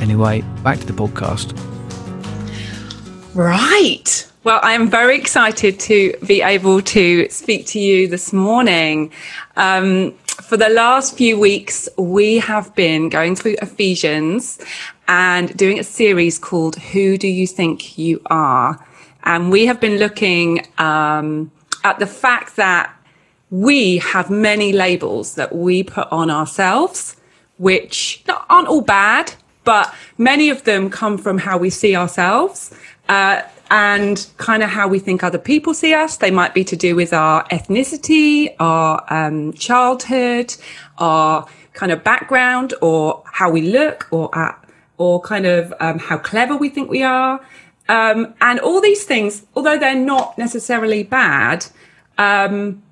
Anyway, 0.00 0.42
back 0.64 0.78
to 0.80 0.86
the 0.86 0.92
podcast. 0.92 1.56
Right. 3.34 4.26
Well, 4.42 4.58
I 4.62 4.72
am 4.72 4.88
very 4.88 5.16
excited 5.16 5.78
to 5.80 6.14
be 6.26 6.40
able 6.40 6.80
to 6.80 7.28
speak 7.28 7.66
to 7.66 7.78
you 7.78 8.08
this 8.08 8.32
morning. 8.32 9.12
Um, 9.56 10.12
for 10.42 10.56
the 10.56 10.70
last 10.70 11.16
few 11.16 11.38
weeks, 11.38 11.88
we 11.98 12.38
have 12.38 12.74
been 12.74 13.10
going 13.10 13.36
through 13.36 13.56
Ephesians 13.60 14.58
and 15.06 15.54
doing 15.56 15.78
a 15.78 15.84
series 15.84 16.38
called 16.38 16.76
Who 16.76 17.18
Do 17.18 17.28
You 17.28 17.46
Think 17.46 17.98
You 17.98 18.22
Are? 18.26 18.84
And 19.24 19.50
we 19.52 19.66
have 19.66 19.80
been 19.80 19.98
looking 19.98 20.66
um, 20.78 21.50
at 21.84 21.98
the 21.98 22.06
fact 22.06 22.56
that 22.56 22.90
we 23.50 23.98
have 23.98 24.30
many 24.30 24.72
labels 24.72 25.34
that 25.34 25.54
we 25.54 25.82
put 25.82 26.10
on 26.10 26.30
ourselves, 26.30 27.16
which 27.58 28.24
aren't 28.48 28.68
all 28.68 28.80
bad, 28.80 29.34
but 29.64 29.94
many 30.18 30.50
of 30.50 30.64
them 30.64 30.90
come 30.90 31.18
from 31.18 31.38
how 31.38 31.58
we 31.58 31.70
see 31.70 31.96
ourselves. 31.96 32.74
Uh, 33.08 33.42
and 33.70 34.26
kind 34.36 34.62
of 34.62 34.68
how 34.68 34.88
we 34.88 34.98
think 34.98 35.22
other 35.22 35.38
people 35.38 35.74
see 35.74 35.94
us. 35.94 36.16
They 36.16 36.30
might 36.30 36.54
be 36.54 36.64
to 36.64 36.76
do 36.76 36.96
with 36.96 37.12
our 37.12 37.44
ethnicity, 37.48 38.54
our 38.58 39.04
um, 39.08 39.52
childhood, 39.52 40.54
our 40.98 41.46
kind 41.72 41.92
of 41.92 42.02
background, 42.02 42.74
or 42.82 43.22
how 43.26 43.50
we 43.50 43.62
look, 43.62 44.08
or 44.10 44.36
at, 44.36 44.58
or 44.98 45.20
kind 45.20 45.46
of 45.46 45.72
um, 45.78 45.98
how 46.00 46.18
clever 46.18 46.56
we 46.56 46.68
think 46.68 46.90
we 46.90 47.02
are. 47.02 47.40
Um, 47.88 48.34
and 48.40 48.58
all 48.60 48.80
these 48.80 49.04
things, 49.04 49.46
although 49.54 49.78
they're 49.78 49.94
not 49.94 50.36
necessarily 50.36 51.04
bad, 51.04 51.66
um, 52.18 52.82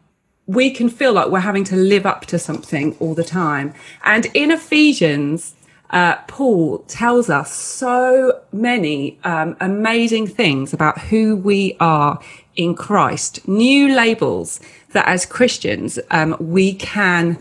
we 0.47 0.71
can 0.71 0.89
feel 0.89 1.13
like 1.13 1.29
we're 1.29 1.41
having 1.41 1.65
to 1.65 1.77
live 1.77 2.07
up 2.07 2.25
to 2.27 2.39
something 2.39 2.97
all 3.01 3.15
the 3.15 3.25
time. 3.25 3.75
And 4.05 4.27
in 4.27 4.51
Ephesians, 4.51 5.55
uh, 5.91 6.17
Paul 6.27 6.79
tells 6.81 7.31
us 7.31 7.53
so 7.53 8.41
many 8.53 9.19
um, 9.25 9.57
amazing 9.61 10.27
things 10.27 10.73
about 10.73 10.99
who 10.99 11.37
we 11.37 11.77
are 11.81 12.21
in 12.57 12.75
Christ, 12.75 13.47
new 13.49 13.95
labels 13.95 14.61
that 14.93 15.07
as 15.07 15.25
Christians 15.25 15.99
um, 16.11 16.37
we 16.39 16.75
can 16.75 17.39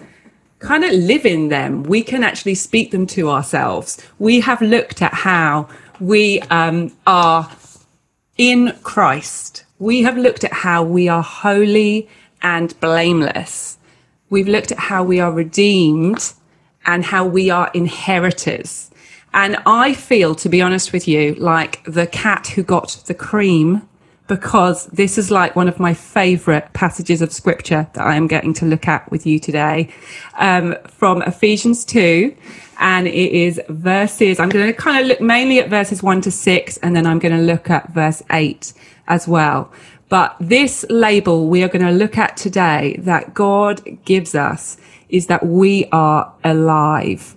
kind 0.59 0.84
of 0.84 0.92
live 0.92 1.26
in 1.26 1.50
them. 1.50 1.84
We 1.84 2.04
can 2.04 2.23
actually 2.23 2.56
speak 2.56 2.92
them 2.92 3.06
to 3.08 3.30
ourselves. 3.30 4.02
We 4.17 4.39
have 4.42 4.61
looked 4.61 5.02
at 5.02 5.14
how 5.14 5.67
we 6.00 6.39
um, 6.42 6.95
are 7.06 7.50
in 8.38 8.73
Christ. 8.84 9.66
We 9.80 10.04
have 10.04 10.17
looked 10.17 10.44
at 10.44 10.54
how 10.54 10.84
we 10.84 11.08
are 11.08 11.23
holy 11.23 12.09
and 12.42 12.80
blameless. 12.80 13.78
We've 14.30 14.48
looked 14.48 14.72
at 14.72 14.80
how 14.80 15.04
we 15.04 15.20
are 15.20 15.32
redeemed 15.32 16.34
and 16.88 17.06
how 17.06 17.26
we 17.26 17.50
are 17.50 17.70
inheritors. 17.74 18.90
And 19.34 19.58
I 19.66 19.94
feel, 19.94 20.34
to 20.36 20.50
be 20.50 20.61
honest 20.61 20.94
with 20.94 21.08
you, 21.08 21.36
like 21.36 21.84
the 21.84 22.08
cat 22.08 22.48
who 22.48 22.64
got 22.64 23.04
the 23.06 23.14
cream 23.14 23.88
because 24.28 24.88
this 24.88 25.17
is 25.17 25.32
like 25.32 25.56
one 25.56 25.67
of 25.67 25.80
my 25.80 25.94
favorite 25.94 26.67
passages 26.73 27.22
of 27.22 27.32
scripture 27.32 27.88
that 27.94 28.06
I 28.06 28.16
am 28.16 28.28
getting 28.28 28.54
to 28.56 28.66
look 28.66 28.88
at 28.88 29.10
with 29.10 29.26
you 29.26 29.39
today 29.39 29.89
um, 30.38 30.76
from 30.86 31.22
Ephesians 31.22 31.86
2. 31.86 32.36
And 32.80 33.08
it 33.08 33.32
is 33.32 33.60
verses, 33.70 34.40
I'm 34.40 34.50
going 34.50 34.67
to 34.67 34.73
kind 34.73 35.00
of 35.02 35.08
look 35.08 35.22
mainly 35.22 35.60
at 35.60 35.70
verses 35.70 36.04
1 36.04 36.22
to 36.22 36.32
6, 36.32 36.78
and 36.78 36.95
then 36.95 37.08
I'm 37.08 37.20
going 37.20 37.36
to 37.36 37.42
look 37.42 37.70
at 37.70 37.92
verse 37.94 38.22
8 38.30 38.73
as 39.08 39.28
well. 39.28 39.72
But 40.10 40.36
this 40.40 40.86
label 40.90 41.48
we 41.48 41.64
are 41.64 41.67
going 41.67 41.86
to 41.86 41.92
look 41.92 42.17
at 42.17 42.38
today 42.38 42.98
that 43.00 43.34
God 43.34 43.82
gives 44.06 44.36
us 44.36 44.78
is 45.10 45.28
that 45.28 45.45
we 45.45 45.86
are 45.92 46.34
alive. 46.44 47.36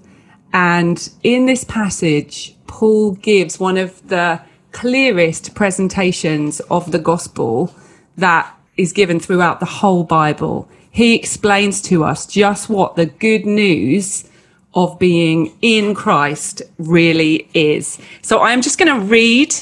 And 0.53 1.11
in 1.23 1.47
this 1.47 1.65
passage, 1.65 2.57
Paul 2.67 3.13
gives 3.13 3.61
one 3.61 3.77
of 3.77 4.09
the 4.09 4.41
clearest 4.73 5.55
presentations 5.55 6.61
of 6.71 6.93
the 6.93 6.99
gospel 6.99 7.75
that 8.17 8.55
is 8.77 8.93
given 8.93 9.21
throughout 9.21 9.61
the 9.61 9.67
whole 9.67 10.05
Bible. 10.05 10.69
He 10.91 11.15
explains 11.15 11.81
to 11.83 12.05
us 12.05 12.27
just 12.27 12.69
what 12.69 12.97
the 12.97 13.07
good 13.07 13.47
news 13.47 14.29
of 14.75 14.99
being 14.99 15.53
in 15.63 15.95
Christ 15.95 16.63
really 16.79 17.49
is. 17.55 17.99
So 18.23 18.41
I'm 18.41 18.63
just 18.63 18.79
going 18.79 19.01
to 19.01 19.07
read 19.07 19.55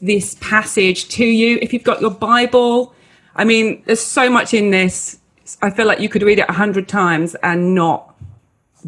this 0.00 0.36
passage 0.40 1.08
to 1.10 1.24
you. 1.24 1.58
If 1.60 1.72
you've 1.72 1.84
got 1.84 2.00
your 2.00 2.10
Bible, 2.10 2.94
I 3.34 3.44
mean, 3.44 3.82
there's 3.86 4.00
so 4.00 4.30
much 4.30 4.54
in 4.54 4.70
this. 4.70 5.18
I 5.60 5.70
feel 5.70 5.86
like 5.86 6.00
you 6.00 6.08
could 6.08 6.22
read 6.22 6.38
it 6.38 6.48
a 6.48 6.52
hundred 6.52 6.88
times 6.88 7.34
and 7.42 7.74
not 7.74 8.14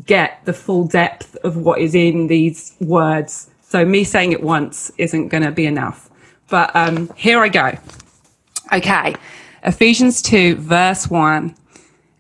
get 0.07 0.45
the 0.45 0.53
full 0.53 0.87
depth 0.87 1.37
of 1.45 1.57
what 1.57 1.81
is 1.81 1.95
in 1.95 2.27
these 2.27 2.75
words. 2.81 3.51
So 3.63 3.85
me 3.85 4.05
saying 4.05 4.33
it 4.33 4.43
once 4.43 4.91
isn't 4.99 5.29
going 5.29 5.43
to 5.43 5.53
be 5.53 5.67
enough. 5.67 6.11
But 6.49 6.75
um, 6.75 7.11
here 7.17 7.41
I 7.41 7.49
go. 7.49 7.73
Okay. 8.73 9.15
Ephesians 9.63 10.21
2, 10.23 10.57
verse 10.57 11.09
1. 11.09 11.55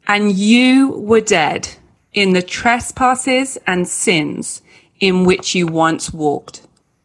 And 0.07 0.33
you 0.33 0.91
were 0.91 1.21
dead 1.21 1.69
in 2.13 2.33
the 2.33 2.43
trespasses 2.43 3.59
and 3.67 3.89
sins 3.89 4.63
in 5.01 5.25
which 5.25 5.55
you 5.55 5.67
once 5.67 6.13
walked, 6.13 6.63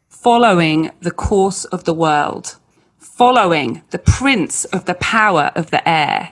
following 0.08 0.92
the 1.02 1.12
course 1.12 1.66
of 1.66 1.84
the 1.84 1.94
world, 1.94 2.58
following 2.98 3.82
the 3.90 4.00
prince 4.00 4.66
of 4.66 4.86
the 4.86 4.94
power 4.96 5.52
of 5.56 5.72
the 5.72 5.88
air 5.88 6.32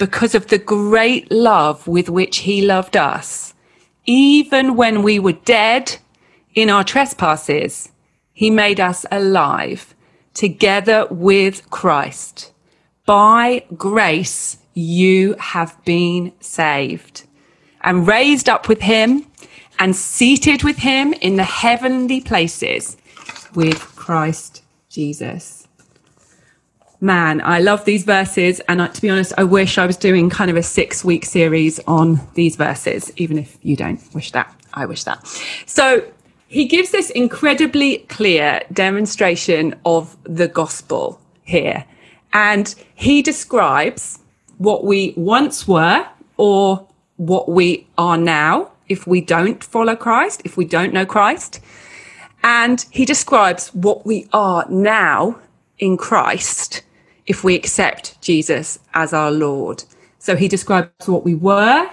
because 0.00 0.34
of 0.34 0.46
the 0.46 0.58
great 0.58 1.30
love 1.30 1.86
with 1.86 2.08
which 2.08 2.38
he 2.38 2.62
loved 2.62 2.96
us. 2.96 3.52
Even 4.06 4.74
when 4.74 5.02
we 5.02 5.18
were 5.18 5.34
dead 5.44 5.98
in 6.54 6.70
our 6.70 6.82
trespasses, 6.82 7.90
he 8.32 8.48
made 8.48 8.80
us 8.80 9.04
alive 9.12 9.94
together 10.32 11.06
with 11.10 11.68
Christ. 11.68 12.50
By 13.04 13.66
grace, 13.76 14.56
you 14.72 15.34
have 15.38 15.76
been 15.84 16.32
saved 16.40 17.24
and 17.82 18.08
raised 18.08 18.48
up 18.48 18.68
with 18.68 18.80
him 18.80 19.26
and 19.78 19.94
seated 19.94 20.62
with 20.62 20.78
him 20.78 21.12
in 21.12 21.36
the 21.36 21.44
heavenly 21.44 22.22
places 22.22 22.96
with 23.54 23.78
Christ 23.96 24.62
Jesus 24.88 25.59
man, 27.00 27.40
I 27.42 27.60
love 27.60 27.84
these 27.84 28.04
verses. 28.04 28.60
And 28.68 28.82
I, 28.82 28.88
to 28.88 29.02
be 29.02 29.10
honest, 29.10 29.32
I 29.38 29.44
wish 29.44 29.78
I 29.78 29.86
was 29.86 29.96
doing 29.96 30.30
kind 30.30 30.50
of 30.50 30.56
a 30.56 30.62
six 30.62 31.04
week 31.04 31.24
series 31.24 31.80
on 31.86 32.20
these 32.34 32.56
verses, 32.56 33.12
even 33.16 33.38
if 33.38 33.58
you 33.62 33.76
don't 33.76 34.00
wish 34.14 34.32
that. 34.32 34.54
I 34.74 34.86
wish 34.86 35.04
that. 35.04 35.26
So 35.66 36.04
he 36.46 36.66
gives 36.66 36.90
this 36.90 37.10
incredibly 37.10 37.98
clear 38.08 38.62
demonstration 38.72 39.74
of 39.84 40.16
the 40.24 40.48
gospel 40.48 41.20
here. 41.42 41.84
And 42.32 42.72
he 42.94 43.22
describes 43.22 44.18
what 44.58 44.84
we 44.84 45.14
once 45.16 45.66
were 45.66 46.06
or 46.36 46.86
what 47.16 47.48
we 47.48 47.86
are 47.98 48.16
now 48.16 48.70
if 48.88 49.06
we 49.06 49.20
don't 49.20 49.62
follow 49.62 49.96
Christ, 49.96 50.42
if 50.44 50.56
we 50.56 50.64
don't 50.64 50.92
know 50.92 51.06
Christ. 51.06 51.60
And 52.42 52.84
he 52.90 53.04
describes 53.04 53.68
what 53.74 54.06
we 54.06 54.28
are 54.32 54.66
now 54.68 55.38
in 55.78 55.96
Christ 55.96 56.82
if 57.26 57.44
we 57.44 57.54
accept 57.54 58.20
Jesus 58.20 58.78
as 58.94 59.12
our 59.12 59.30
Lord. 59.30 59.84
So 60.18 60.36
he 60.36 60.48
describes 60.48 61.08
what 61.08 61.24
we 61.24 61.34
were 61.34 61.90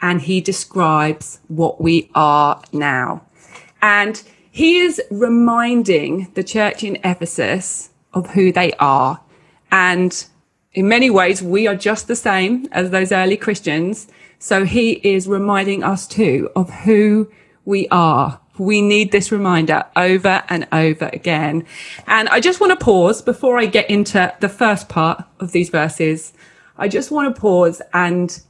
and 0.00 0.20
he 0.20 0.40
describes 0.40 1.40
what 1.48 1.80
we 1.80 2.10
are 2.14 2.62
now. 2.72 3.22
And 3.80 4.22
he 4.50 4.78
is 4.78 5.02
reminding 5.10 6.30
the 6.34 6.44
church 6.44 6.84
in 6.84 6.98
Ephesus 7.04 7.90
of 8.12 8.30
who 8.30 8.52
they 8.52 8.72
are. 8.74 9.20
And 9.72 10.24
in 10.72 10.88
many 10.88 11.10
ways, 11.10 11.42
we 11.42 11.66
are 11.66 11.74
just 11.74 12.06
the 12.06 12.16
same 12.16 12.68
as 12.72 12.90
those 12.90 13.12
early 13.12 13.36
Christians. 13.36 14.06
So 14.38 14.64
he 14.64 14.92
is 15.02 15.26
reminding 15.26 15.82
us 15.82 16.06
too 16.06 16.50
of 16.54 16.70
who 16.70 17.30
we 17.64 17.88
are. 17.88 18.40
We 18.58 18.82
need 18.82 19.10
this 19.10 19.32
reminder 19.32 19.84
over 19.96 20.42
and 20.48 20.68
over 20.70 21.10
again. 21.12 21.66
And 22.06 22.28
I 22.28 22.40
just 22.40 22.60
want 22.60 22.78
to 22.78 22.84
pause 22.84 23.20
before 23.20 23.58
I 23.58 23.66
get 23.66 23.90
into 23.90 24.32
the 24.40 24.48
first 24.48 24.88
part 24.88 25.24
of 25.40 25.52
these 25.52 25.70
verses. 25.70 26.32
I 26.76 26.88
just 26.88 27.10
want 27.10 27.34
to 27.34 27.40
pause 27.40 27.82
and 27.92 28.40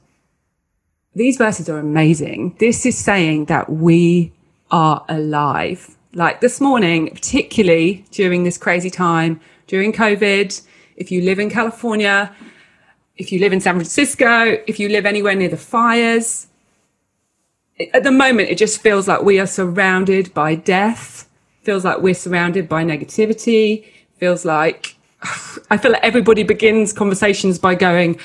these 1.15 1.37
verses 1.37 1.69
are 1.69 1.79
amazing. 1.79 2.57
This 2.59 2.85
is 2.85 2.99
saying 2.99 3.47
that 3.47 3.71
we 3.71 4.33
are 4.71 5.05
alive. 5.09 5.97
Like 6.13 6.41
this 6.41 6.61
morning, 6.61 7.11
particularly 7.11 8.05
during 8.11 8.45
this 8.45 8.59
crazy 8.59 8.91
time, 8.91 9.41
during 9.67 9.93
COVID, 9.93 10.61
if 10.97 11.11
you 11.11 11.23
live 11.23 11.39
in 11.39 11.51
California, 11.51 12.35
if 13.17 13.31
you 13.33 13.39
live 13.39 13.53
in 13.53 13.61
San 13.61 13.75
Francisco, 13.75 14.59
if 14.67 14.81
you 14.81 14.89
live 14.89 15.07
anywhere 15.07 15.35
near 15.35 15.49
the 15.49 15.57
fires, 15.57 16.49
at 17.93 18.05
the 18.05 18.11
moment, 18.11 18.51
it 18.51 18.59
just 18.59 18.81
feels 18.81 19.09
like 19.09 19.23
we 19.23 19.41
are 19.41 19.47
surrounded 19.47 20.33
by 20.33 20.55
death, 20.55 21.29
feels 21.63 21.85
like 21.85 21.99
we're 21.99 22.15
surrounded 22.15 22.69
by 22.69 22.85
negativity, 22.85 23.87
feels 24.19 24.45
like 24.45 24.97
I 25.71 25.77
feel 25.77 25.93
like 25.93 26.05
everybody 26.05 26.43
begins 26.43 26.93
conversations 26.93 27.59
by 27.59 27.75
going, 27.75 28.19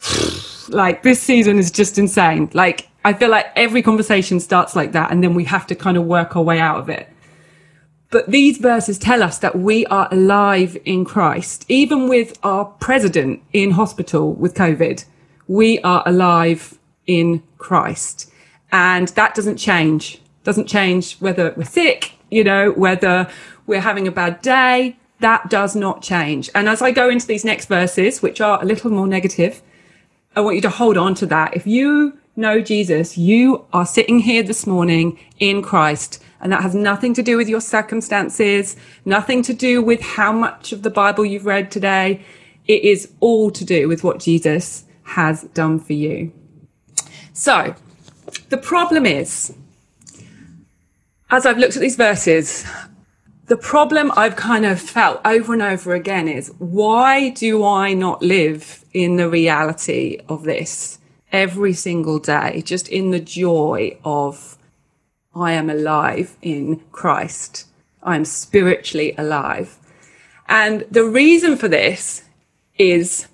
like, 0.68 1.02
this 1.02 1.20
season 1.20 1.58
is 1.58 1.70
just 1.70 1.98
insane. 1.98 2.50
Like, 2.52 2.88
I 3.04 3.12
feel 3.12 3.30
like 3.30 3.46
every 3.56 3.82
conversation 3.82 4.40
starts 4.40 4.76
like 4.76 4.92
that, 4.92 5.10
and 5.10 5.22
then 5.22 5.34
we 5.34 5.44
have 5.44 5.66
to 5.68 5.74
kind 5.74 5.96
of 5.96 6.04
work 6.04 6.36
our 6.36 6.42
way 6.42 6.58
out 6.60 6.78
of 6.78 6.88
it. 6.88 7.08
But 8.10 8.30
these 8.30 8.58
verses 8.58 8.98
tell 8.98 9.22
us 9.22 9.38
that 9.38 9.56
we 9.58 9.84
are 9.86 10.08
alive 10.12 10.76
in 10.84 11.04
Christ. 11.04 11.64
Even 11.68 12.08
with 12.08 12.38
our 12.42 12.64
president 12.64 13.42
in 13.52 13.72
hospital 13.72 14.32
with 14.32 14.54
COVID, 14.54 15.04
we 15.48 15.80
are 15.80 16.02
alive 16.06 16.78
in 17.06 17.42
Christ. 17.58 18.30
And 18.72 19.08
that 19.08 19.34
doesn't 19.34 19.56
change. 19.56 20.20
Doesn't 20.44 20.66
change 20.66 21.16
whether 21.18 21.52
we're 21.56 21.64
sick, 21.64 22.12
you 22.30 22.44
know, 22.44 22.72
whether 22.72 23.28
we're 23.66 23.80
having 23.80 24.06
a 24.06 24.12
bad 24.12 24.42
day. 24.42 24.96
That 25.20 25.48
does 25.48 25.74
not 25.74 26.02
change. 26.02 26.50
And 26.54 26.68
as 26.68 26.82
I 26.82 26.90
go 26.90 27.08
into 27.08 27.26
these 27.26 27.44
next 27.44 27.66
verses, 27.66 28.22
which 28.22 28.40
are 28.40 28.60
a 28.60 28.66
little 28.66 28.90
more 28.90 29.06
negative, 29.06 29.62
I 30.34 30.40
want 30.40 30.56
you 30.56 30.62
to 30.62 30.70
hold 30.70 30.98
on 30.98 31.14
to 31.16 31.26
that. 31.26 31.56
If 31.56 31.66
you 31.66 32.18
know 32.36 32.60
Jesus, 32.60 33.16
you 33.16 33.64
are 33.72 33.86
sitting 33.86 34.18
here 34.18 34.42
this 34.42 34.66
morning 34.66 35.18
in 35.38 35.62
Christ. 35.62 36.22
And 36.40 36.52
that 36.52 36.62
has 36.62 36.74
nothing 36.74 37.14
to 37.14 37.22
do 37.22 37.38
with 37.38 37.48
your 37.48 37.62
circumstances, 37.62 38.76
nothing 39.06 39.42
to 39.42 39.54
do 39.54 39.80
with 39.82 40.02
how 40.02 40.32
much 40.32 40.72
of 40.72 40.82
the 40.82 40.90
Bible 40.90 41.24
you've 41.24 41.46
read 41.46 41.70
today. 41.70 42.22
It 42.66 42.82
is 42.82 43.10
all 43.20 43.50
to 43.52 43.64
do 43.64 43.88
with 43.88 44.04
what 44.04 44.20
Jesus 44.20 44.84
has 45.04 45.44
done 45.54 45.80
for 45.80 45.94
you. 45.94 46.32
So 47.32 47.74
the 48.48 48.58
problem 48.58 49.06
is, 49.06 49.54
as 51.30 51.46
I've 51.46 51.58
looked 51.58 51.76
at 51.76 51.82
these 51.82 51.96
verses, 51.96 52.64
the 53.46 53.56
problem 53.56 54.12
I've 54.16 54.36
kind 54.36 54.64
of 54.64 54.80
felt 54.80 55.20
over 55.24 55.52
and 55.52 55.62
over 55.62 55.94
again 55.94 56.28
is 56.28 56.52
why 56.58 57.30
do 57.30 57.64
I 57.64 57.94
not 57.94 58.22
live 58.22 58.84
in 58.92 59.16
the 59.16 59.28
reality 59.28 60.18
of 60.28 60.44
this 60.44 60.98
every 61.32 61.72
single 61.72 62.18
day, 62.18 62.62
just 62.64 62.88
in 62.88 63.10
the 63.10 63.20
joy 63.20 63.98
of 64.04 64.58
I 65.34 65.52
am 65.52 65.68
alive 65.68 66.36
in 66.40 66.80
Christ. 66.92 67.66
I 68.02 68.16
am 68.16 68.24
spiritually 68.24 69.14
alive. 69.18 69.78
And 70.48 70.84
the 70.90 71.04
reason 71.04 71.56
for 71.56 71.68
this 71.68 72.22
is 72.78 73.26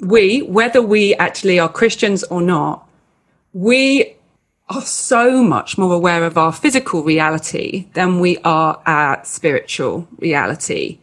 we, 0.00 0.42
whether 0.42 0.80
we 0.80 1.14
actually 1.16 1.58
are 1.58 1.68
Christians 1.68 2.22
or 2.24 2.42
not, 2.42 2.88
we 3.52 4.14
are 4.70 4.82
so 4.82 5.42
much 5.42 5.78
more 5.78 5.94
aware 5.94 6.24
of 6.24 6.36
our 6.36 6.52
physical 6.52 7.02
reality 7.02 7.86
than 7.94 8.20
we 8.20 8.38
are 8.38 8.82
our 8.86 9.24
spiritual 9.24 10.06
reality. 10.18 10.98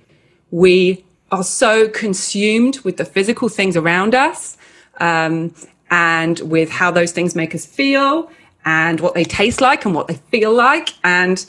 We 0.51 1.03
are 1.31 1.43
so 1.43 1.89
consumed 1.89 2.79
with 2.81 2.97
the 2.97 3.05
physical 3.05 3.49
things 3.49 3.75
around 3.75 4.13
us, 4.13 4.57
um, 4.99 5.53
and 5.89 6.39
with 6.39 6.69
how 6.69 6.91
those 6.91 7.11
things 7.11 7.35
make 7.35 7.53
us 7.53 7.65
feel 7.65 8.29
and 8.63 8.99
what 8.99 9.13
they 9.13 9.23
taste 9.23 9.61
like 9.61 9.85
and 9.85 9.93
what 9.93 10.07
they 10.07 10.15
feel 10.15 10.53
like. 10.53 10.89
And 11.03 11.45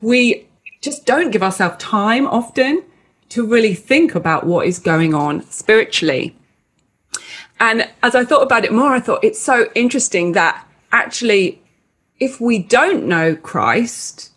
we 0.00 0.46
just 0.80 1.06
don't 1.06 1.30
give 1.30 1.42
ourselves 1.42 1.76
time 1.78 2.26
often 2.26 2.82
to 3.30 3.46
really 3.46 3.74
think 3.74 4.14
about 4.14 4.46
what 4.46 4.66
is 4.66 4.78
going 4.78 5.14
on 5.14 5.42
spiritually. 5.42 6.36
And 7.58 7.88
as 8.02 8.14
I 8.14 8.24
thought 8.24 8.42
about 8.42 8.64
it 8.64 8.72
more, 8.72 8.92
I 8.92 9.00
thought 9.00 9.22
it's 9.22 9.40
so 9.40 9.70
interesting 9.74 10.32
that 10.32 10.66
actually, 10.92 11.62
if 12.18 12.40
we 12.40 12.58
don't 12.58 13.06
know 13.06 13.36
Christ, 13.36 14.30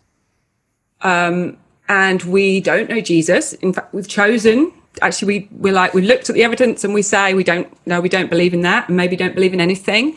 um, 1.02 1.56
and 1.88 2.22
we 2.22 2.60
don't 2.60 2.88
know 2.88 3.00
Jesus, 3.00 3.52
in 3.54 3.72
fact, 3.72 3.92
we've 3.92 4.08
chosen, 4.08 4.72
actually, 5.02 5.26
we, 5.26 5.48
we're 5.52 5.72
like, 5.72 5.92
we 5.92 6.02
looked 6.02 6.30
at 6.30 6.34
the 6.34 6.42
evidence 6.42 6.82
and 6.84 6.94
we 6.94 7.02
say, 7.02 7.34
we 7.34 7.44
don't, 7.44 7.68
no, 7.86 8.00
we 8.00 8.08
don't 8.08 8.30
believe 8.30 8.54
in 8.54 8.62
that, 8.62 8.88
and 8.88 8.96
maybe 8.96 9.16
don't 9.16 9.34
believe 9.34 9.52
in 9.52 9.60
anything. 9.60 10.16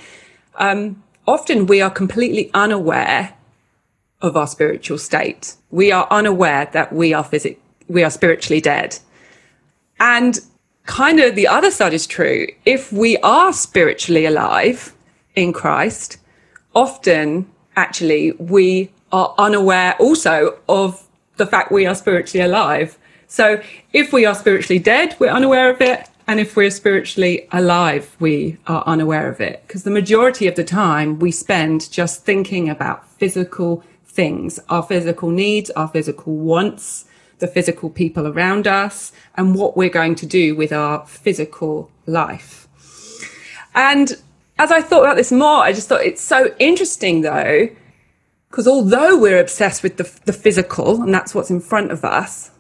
Um, 0.56 1.04
often 1.28 1.66
we 1.66 1.81
are 1.81 1.89
completely 1.89 2.50
unaware 2.54 3.34
of 4.22 4.38
our 4.38 4.48
spiritual 4.48 4.98
state. 4.98 5.56
We 5.69 5.92
are 5.92 6.07
unaware 6.10 6.69
that 6.74 6.94
we 6.94 7.13
are 7.13 7.24
physic, 7.24 7.60
we 7.88 8.04
are 8.04 8.10
spiritually 8.10 8.62
dead. 8.62 8.98
And 10.00 10.39
kind 10.86 11.19
of 11.19 11.36
the 11.36 11.48
other 11.48 11.69
side 11.69 11.94
is 11.94 12.07
true. 12.07 12.48
If 12.66 12.92
we 12.94 13.18
are 13.18 13.51
spiritually 13.51 14.25
alive 14.25 14.95
in 15.36 15.54
Christ, 15.54 16.18
often 16.77 17.50
actually 17.75 18.31
we 18.33 18.91
are 19.12 19.33
unaware 19.39 19.95
also 20.00 20.59
of 20.69 21.07
the 21.38 21.47
fact 21.47 21.71
we 21.71 21.88
are 21.88 21.95
spiritually 21.95 22.45
alive. 22.45 23.00
So 23.27 23.62
if 23.94 24.13
we 24.13 24.25
are 24.27 24.35
spiritually 24.35 24.79
dead, 24.79 25.15
we're 25.19 25.31
unaware 25.31 25.71
of 25.71 25.81
it. 25.81 26.07
And 26.27 26.39
if 26.39 26.56
we're 26.56 26.69
spiritually 26.69 27.47
alive, 27.51 28.15
we 28.19 28.57
are 28.68 28.83
unaware 28.85 29.27
of 29.29 29.41
it. 29.41 29.63
Because 29.65 29.83
the 29.83 29.91
majority 29.91 30.47
of 30.47 30.56
the 30.56 30.63
time 30.63 31.17
we 31.19 31.31
spend 31.31 31.91
just 31.91 32.24
thinking 32.25 32.69
about 32.69 33.10
physical 33.10 33.84
things, 34.05 34.60
our 34.69 34.84
physical 34.84 35.31
needs, 35.31 35.72
our 35.72 35.88
physical 35.88 36.36
wants, 36.36 37.05
the 37.39 37.48
physical 37.48 37.89
people 37.89 38.27
around 38.27 38.67
us, 38.67 39.12
and 39.36 39.55
what 39.55 39.75
we're 39.75 39.89
going 39.89 40.15
to 40.15 40.25
do 40.25 40.55
with 40.55 40.72
our 40.72 41.05
physical 41.07 41.89
life. 42.05 42.67
And 43.74 44.22
as 44.59 44.71
I 44.71 44.81
thought 44.81 45.03
about 45.03 45.17
this 45.17 45.31
more, 45.31 45.63
I 45.63 45.73
just 45.73 45.87
thought 45.87 46.01
it's 46.01 46.21
so 46.21 46.53
interesting 46.59 47.21
though, 47.21 47.69
because 48.49 48.67
although 48.67 49.17
we're 49.17 49.39
obsessed 49.39 49.83
with 49.83 49.97
the, 49.97 50.11
the 50.25 50.33
physical 50.33 51.01
and 51.01 51.13
that's 51.13 51.35
what's 51.35 51.49
in 51.49 51.59
front 51.59 51.91
of 51.91 52.03
us, 52.03 52.51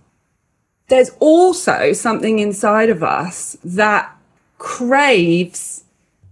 there's 0.87 1.11
also 1.19 1.93
something 1.93 2.39
inside 2.39 2.89
of 2.89 3.03
us 3.03 3.57
that 3.63 4.15
craves 4.57 5.83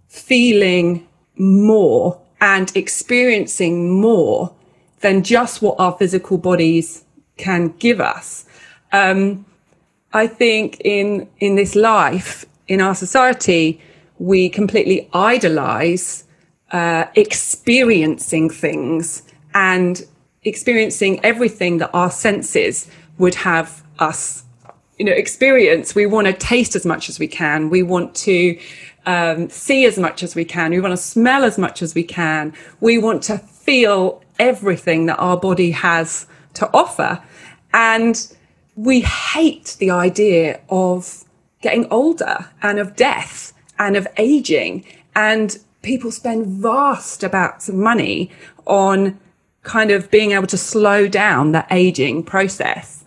feeling 0.08 1.08
more 1.38 2.20
and 2.40 2.76
experiencing 2.76 4.00
more 4.00 4.54
than 5.02 5.24
just 5.24 5.62
what 5.62 5.80
our 5.80 5.92
physical 5.98 6.38
bodies 6.38 7.04
can 7.38 7.70
give 7.80 8.00
us. 8.00 8.46
Um, 8.92 9.46
I 10.14 10.28
think 10.28 10.80
in 10.86 11.28
in 11.40 11.56
this 11.56 11.76
life, 11.76 12.46
in 12.68 12.80
our 12.82 12.96
society, 12.96 13.82
we 14.20 14.50
completely 14.50 15.10
idolize 15.14 16.24
uh, 16.72 17.06
experiencing 17.16 18.50
things 18.50 19.24
and 19.54 20.06
experiencing 20.44 21.24
everything 21.24 21.78
that 21.80 21.90
our 21.94 22.12
senses 22.12 22.90
would 23.18 23.36
have 23.36 23.84
us 24.00 24.46
you 24.98 25.06
know 25.06 25.12
experience. 25.12 25.96
We 25.96 26.06
want 26.06 26.28
to 26.28 26.34
taste 26.34 26.76
as 26.76 26.86
much 26.86 27.10
as 27.10 27.20
we 27.20 27.28
can. 27.28 27.70
We 27.70 27.84
want 27.84 28.16
to 28.16 28.58
um, 29.06 29.50
see 29.50 29.86
as 29.86 29.98
much 29.98 30.24
as 30.24 30.36
we 30.36 30.46
can. 30.46 30.72
We 30.72 30.80
want 30.80 30.94
to 30.94 30.98
smell 30.98 31.44
as 31.44 31.58
much 31.58 31.82
as 31.82 31.94
we 31.94 32.04
can. 32.04 32.54
We 32.80 32.98
want 32.98 33.24
to 33.24 33.38
feel 33.38 34.24
everything 34.40 35.06
that 35.08 35.18
our 35.18 35.38
body 35.38 35.72
has 35.72 36.28
to 36.56 36.70
offer. 36.74 37.22
And 37.74 38.36
we 38.76 39.02
hate 39.02 39.76
the 39.80 39.92
idea 39.92 40.62
of 40.70 41.24
getting 41.62 41.88
older 41.92 42.50
and 42.62 42.80
of 42.80 42.96
death 42.96 43.54
and 43.80 43.96
of 43.96 44.08
aging. 44.18 44.86
And 45.16 45.58
people 45.82 46.12
spend 46.12 46.48
vast 46.48 47.24
amounts 47.24 47.70
of 47.70 47.76
money 47.76 48.32
on 48.66 49.20
kind 49.64 49.92
of 49.92 50.10
being 50.12 50.32
able 50.32 50.48
to 50.48 50.58
slow 50.58 51.08
down 51.08 51.52
that 51.52 51.68
aging 51.72 52.24
process. 52.24 53.04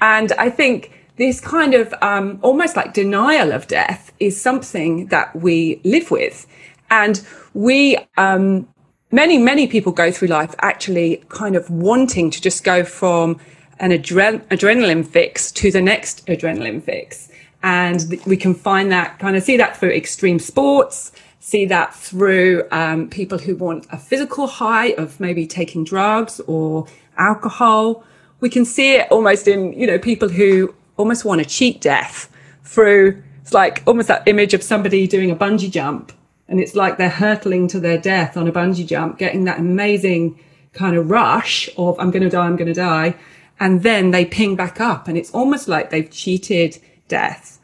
And 0.00 0.32
I 0.32 0.50
think 0.50 0.92
this 1.16 1.40
kind 1.40 1.74
of 1.74 1.92
um, 2.00 2.38
almost 2.42 2.76
like 2.76 2.94
denial 2.94 3.52
of 3.52 3.66
death 3.66 4.12
is 4.20 4.40
something 4.40 5.06
that 5.06 5.34
we 5.34 5.80
live 5.84 6.10
with. 6.10 6.46
And 6.90 7.20
we, 7.54 7.98
um, 8.16 8.68
many, 9.10 9.36
many 9.38 9.66
people 9.66 9.92
go 9.92 10.10
through 10.10 10.28
life 10.28 10.54
actually 10.60 11.24
kind 11.28 11.56
of 11.56 11.68
wanting 11.70 12.30
to 12.30 12.40
just 12.40 12.64
go 12.64 12.84
from 12.84 13.38
an 13.80 13.90
adre- 13.90 14.46
adrenaline 14.48 15.06
fix 15.06 15.52
to 15.52 15.70
the 15.70 15.82
next 15.82 16.26
adrenaline 16.26 16.82
fix. 16.82 17.28
And 17.62 18.20
we 18.26 18.36
can 18.36 18.54
find 18.54 18.92
that 18.92 19.18
kind 19.18 19.36
of 19.36 19.42
see 19.42 19.56
that 19.56 19.76
through 19.76 19.90
extreme 19.90 20.38
sports, 20.38 21.12
see 21.40 21.66
that 21.66 21.94
through 21.94 22.66
um, 22.70 23.08
people 23.08 23.38
who 23.38 23.56
want 23.56 23.86
a 23.90 23.98
physical 23.98 24.46
high 24.46 24.88
of 24.92 25.18
maybe 25.18 25.46
taking 25.46 25.84
drugs 25.84 26.40
or 26.46 26.86
alcohol. 27.16 28.04
We 28.40 28.48
can 28.48 28.64
see 28.64 28.94
it 28.94 29.10
almost 29.10 29.48
in, 29.48 29.72
you 29.72 29.86
know, 29.86 29.98
people 29.98 30.28
who 30.28 30.74
almost 30.96 31.24
want 31.24 31.42
to 31.42 31.48
cheat 31.48 31.80
death 31.80 32.30
through, 32.62 33.22
it's 33.42 33.52
like 33.52 33.82
almost 33.86 34.08
that 34.08 34.26
image 34.26 34.54
of 34.54 34.62
somebody 34.62 35.06
doing 35.06 35.30
a 35.30 35.36
bungee 35.36 35.70
jump. 35.70 36.12
And 36.48 36.60
it's 36.60 36.74
like 36.74 36.96
they're 36.96 37.10
hurtling 37.10 37.68
to 37.68 37.80
their 37.80 37.98
death 37.98 38.36
on 38.36 38.46
a 38.46 38.52
bungee 38.52 38.86
jump, 38.86 39.18
getting 39.18 39.44
that 39.44 39.58
amazing 39.58 40.38
kind 40.72 40.96
of 40.96 41.10
rush 41.10 41.68
of, 41.76 41.98
I'm 41.98 42.10
going 42.10 42.22
to 42.22 42.30
die, 42.30 42.46
I'm 42.46 42.56
going 42.56 42.72
to 42.72 42.74
die. 42.74 43.16
And 43.60 43.82
then 43.82 44.12
they 44.12 44.24
ping 44.24 44.54
back 44.54 44.80
up 44.80 45.08
and 45.08 45.18
it's 45.18 45.32
almost 45.32 45.66
like 45.66 45.90
they've 45.90 46.10
cheated 46.10 46.78
death. 47.08 47.58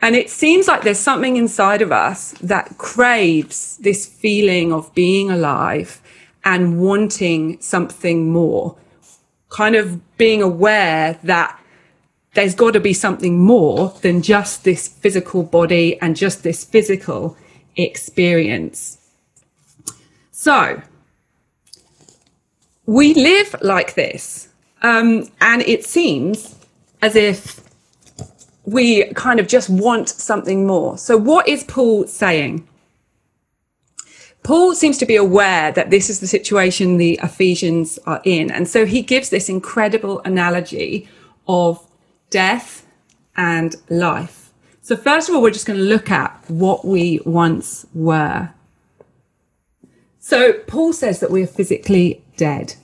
And 0.00 0.14
it 0.14 0.30
seems 0.30 0.68
like 0.68 0.82
there's 0.82 0.98
something 0.98 1.36
inside 1.36 1.82
of 1.82 1.90
us 1.90 2.32
that 2.40 2.78
craves 2.78 3.78
this 3.78 4.06
feeling 4.06 4.72
of 4.72 4.94
being 4.94 5.30
alive 5.30 6.00
and 6.44 6.80
wanting 6.80 7.60
something 7.60 8.30
more. 8.30 8.76
Kind 9.48 9.74
of 9.74 10.16
being 10.16 10.40
aware 10.40 11.18
that 11.24 11.58
there's 12.34 12.54
got 12.54 12.72
to 12.74 12.80
be 12.80 12.92
something 12.92 13.38
more 13.38 13.90
than 14.02 14.22
just 14.22 14.62
this 14.62 14.86
physical 14.86 15.42
body 15.42 16.00
and 16.00 16.16
just 16.16 16.44
this 16.44 16.64
physical 16.64 17.36
experience. 17.76 18.98
So 20.30 20.80
we 22.86 23.14
live 23.14 23.56
like 23.60 23.94
this. 23.94 24.48
Um, 24.82 25.28
and 25.40 25.62
it 25.62 25.84
seems 25.84 26.54
as 27.02 27.16
if 27.16 27.67
we 28.68 29.04
kind 29.14 29.40
of 29.40 29.48
just 29.48 29.70
want 29.70 30.08
something 30.08 30.66
more. 30.66 30.98
So, 30.98 31.16
what 31.16 31.48
is 31.48 31.64
Paul 31.64 32.06
saying? 32.06 32.68
Paul 34.42 34.74
seems 34.74 34.98
to 34.98 35.06
be 35.06 35.16
aware 35.16 35.72
that 35.72 35.90
this 35.90 36.08
is 36.08 36.20
the 36.20 36.26
situation 36.26 36.96
the 36.96 37.18
Ephesians 37.22 37.98
are 38.06 38.20
in. 38.24 38.50
And 38.50 38.68
so 38.68 38.86
he 38.86 39.02
gives 39.02 39.30
this 39.30 39.48
incredible 39.48 40.20
analogy 40.24 41.08
of 41.46 41.84
death 42.30 42.86
and 43.36 43.76
life. 43.88 44.50
So, 44.82 44.96
first 44.96 45.28
of 45.28 45.34
all, 45.34 45.42
we're 45.42 45.50
just 45.50 45.66
going 45.66 45.78
to 45.78 45.84
look 45.84 46.10
at 46.10 46.44
what 46.48 46.84
we 46.84 47.20
once 47.24 47.86
were. 47.94 48.50
So, 50.18 50.54
Paul 50.66 50.92
says 50.92 51.20
that 51.20 51.30
we 51.30 51.42
are 51.42 51.46
physically 51.46 52.22
dead. 52.36 52.74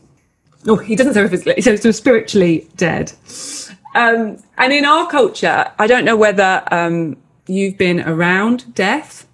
Oh, 0.67 0.77
he 0.77 0.97
doesn't 0.97 1.13
say 1.13 1.29
physically, 1.29 1.55
he 1.57 1.63
says 1.63 1.85
we're 1.85 1.93
spiritually 1.93 2.69
dead. 2.77 3.13
Um, 3.95 4.39
and 4.59 4.73
in 4.73 4.85
our 4.85 5.09
culture, 5.09 5.71
I 5.79 5.87
don't 5.87 6.05
know 6.05 6.17
whether 6.17 6.63
um, 6.71 7.17
you've 7.47 7.79
been 7.79 8.01
around 8.01 8.75
death 8.75 9.29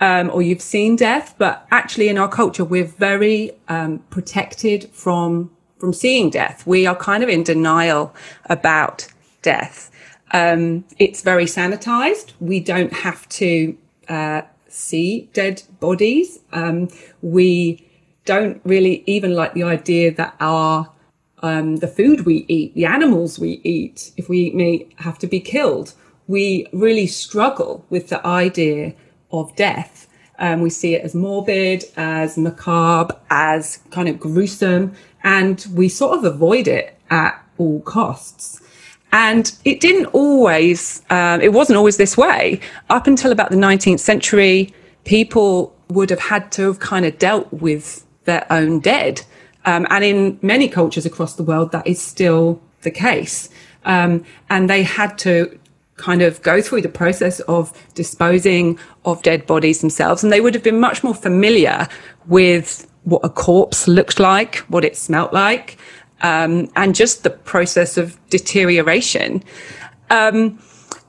um, 0.00 0.30
or 0.32 0.42
you've 0.42 0.62
seen 0.62 0.96
death, 0.96 1.34
but 1.38 1.66
actually 1.70 2.08
in 2.08 2.18
our 2.18 2.28
culture, 2.28 2.64
we're 2.64 2.84
very 2.84 3.52
um, 3.68 4.00
protected 4.10 4.90
from 4.92 5.50
from 5.78 5.92
seeing 5.92 6.28
death. 6.28 6.66
We 6.66 6.86
are 6.86 6.96
kind 6.96 7.22
of 7.22 7.28
in 7.28 7.44
denial 7.44 8.12
about 8.46 9.06
death. 9.42 9.92
Um, 10.32 10.84
it's 10.98 11.22
very 11.22 11.44
sanitized. 11.44 12.32
We 12.40 12.58
don't 12.58 12.92
have 12.92 13.28
to 13.28 13.78
uh, 14.08 14.42
see 14.68 15.30
dead 15.32 15.62
bodies. 15.78 16.40
Um, 16.52 16.88
we 17.22 17.88
don't 18.24 18.60
really 18.64 19.04
even 19.06 19.34
like 19.34 19.54
the 19.54 19.62
idea 19.62 20.12
that 20.14 20.34
our 20.40 20.90
um, 21.42 21.76
the 21.76 21.88
food 21.88 22.26
we 22.26 22.44
eat, 22.48 22.74
the 22.74 22.84
animals 22.84 23.38
we 23.38 23.60
eat, 23.64 24.12
if 24.16 24.28
we 24.28 24.50
meat, 24.52 24.92
have 24.96 25.18
to 25.18 25.26
be 25.26 25.40
killed. 25.40 25.94
We 26.26 26.66
really 26.72 27.06
struggle 27.06 27.84
with 27.90 28.08
the 28.08 28.24
idea 28.26 28.94
of 29.30 29.54
death. 29.56 30.06
Um, 30.38 30.60
we 30.60 30.70
see 30.70 30.94
it 30.94 31.02
as 31.02 31.14
morbid, 31.14 31.84
as 31.96 32.38
macabre, 32.38 33.16
as 33.30 33.78
kind 33.90 34.08
of 34.08 34.20
gruesome, 34.20 34.94
and 35.24 35.66
we 35.72 35.88
sort 35.88 36.18
of 36.18 36.24
avoid 36.24 36.68
it 36.68 36.96
at 37.10 37.42
all 37.58 37.80
costs. 37.80 38.60
And 39.10 39.50
it 39.64 39.80
didn't 39.80 40.06
always, 40.06 41.02
um, 41.10 41.40
it 41.40 41.52
wasn't 41.52 41.78
always 41.78 41.96
this 41.96 42.16
way. 42.16 42.60
Up 42.90 43.06
until 43.06 43.32
about 43.32 43.50
the 43.50 43.56
19th 43.56 44.00
century, 44.00 44.72
people 45.04 45.74
would 45.88 46.10
have 46.10 46.20
had 46.20 46.52
to 46.52 46.62
have 46.62 46.80
kind 46.80 47.06
of 47.06 47.18
dealt 47.18 47.50
with 47.52 48.04
their 48.24 48.46
own 48.50 48.80
dead. 48.80 49.22
Um, 49.68 49.86
and 49.90 50.02
in 50.02 50.38
many 50.40 50.66
cultures 50.66 51.04
across 51.04 51.34
the 51.34 51.42
world, 51.42 51.72
that 51.72 51.86
is 51.86 52.00
still 52.00 52.58
the 52.80 52.90
case. 52.90 53.50
Um, 53.84 54.24
and 54.48 54.70
they 54.70 54.82
had 54.82 55.18
to 55.18 55.58
kind 55.96 56.22
of 56.22 56.40
go 56.40 56.62
through 56.62 56.80
the 56.80 56.88
process 56.88 57.40
of 57.40 57.70
disposing 57.92 58.78
of 59.04 59.22
dead 59.22 59.46
bodies 59.46 59.82
themselves. 59.82 60.24
And 60.24 60.32
they 60.32 60.40
would 60.40 60.54
have 60.54 60.62
been 60.62 60.80
much 60.80 61.04
more 61.04 61.14
familiar 61.14 61.86
with 62.26 62.90
what 63.04 63.20
a 63.22 63.28
corpse 63.28 63.86
looked 63.86 64.18
like, 64.18 64.56
what 64.68 64.86
it 64.86 64.96
smelt 64.96 65.34
like, 65.34 65.76
um, 66.22 66.70
and 66.74 66.94
just 66.94 67.22
the 67.22 67.30
process 67.30 67.98
of 67.98 68.16
deterioration. 68.30 69.44
Um, 70.08 70.58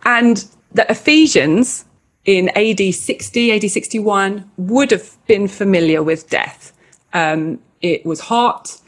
and 0.04 0.46
the 0.74 0.86
Ephesians 0.92 1.86
in 2.26 2.50
AD 2.58 2.94
60, 2.94 3.54
AD 3.54 3.72
61 3.72 4.52
would 4.58 4.92
have 4.92 5.16
been 5.28 5.48
familiar 5.48 6.04
with 6.04 6.30
death. 6.30 6.74
Um, 7.14 7.60
it 7.82 8.06
was 8.06 8.20
hot. 8.22 8.80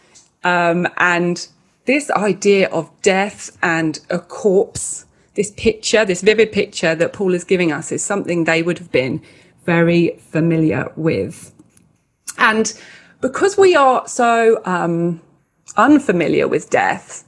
Um, 0.44 0.88
and 0.98 1.48
this 1.86 2.10
idea 2.12 2.70
of 2.70 2.90
death 3.02 3.58
and 3.62 4.00
a 4.10 4.20
corpse, 4.20 5.06
this 5.36 5.52
picture, 5.52 6.06
this 6.06 6.22
vivid 6.22 6.52
picture 6.52 6.96
that 6.96 7.14
Paul 7.14 7.34
is 7.34 7.44
giving 7.44 7.72
us 7.72 7.92
is 7.92 8.04
something 8.04 8.44
they 8.44 8.64
would 8.64 8.78
have 8.80 8.92
been 8.92 9.22
very 9.66 10.18
familiar 10.20 10.92
with. 10.96 11.54
And 12.38 12.74
because 13.22 13.58
we 13.58 13.76
are 13.76 14.08
so 14.08 14.62
um, 14.66 15.22
unfamiliar 15.78 16.48
with 16.48 16.70
death, 16.70 17.24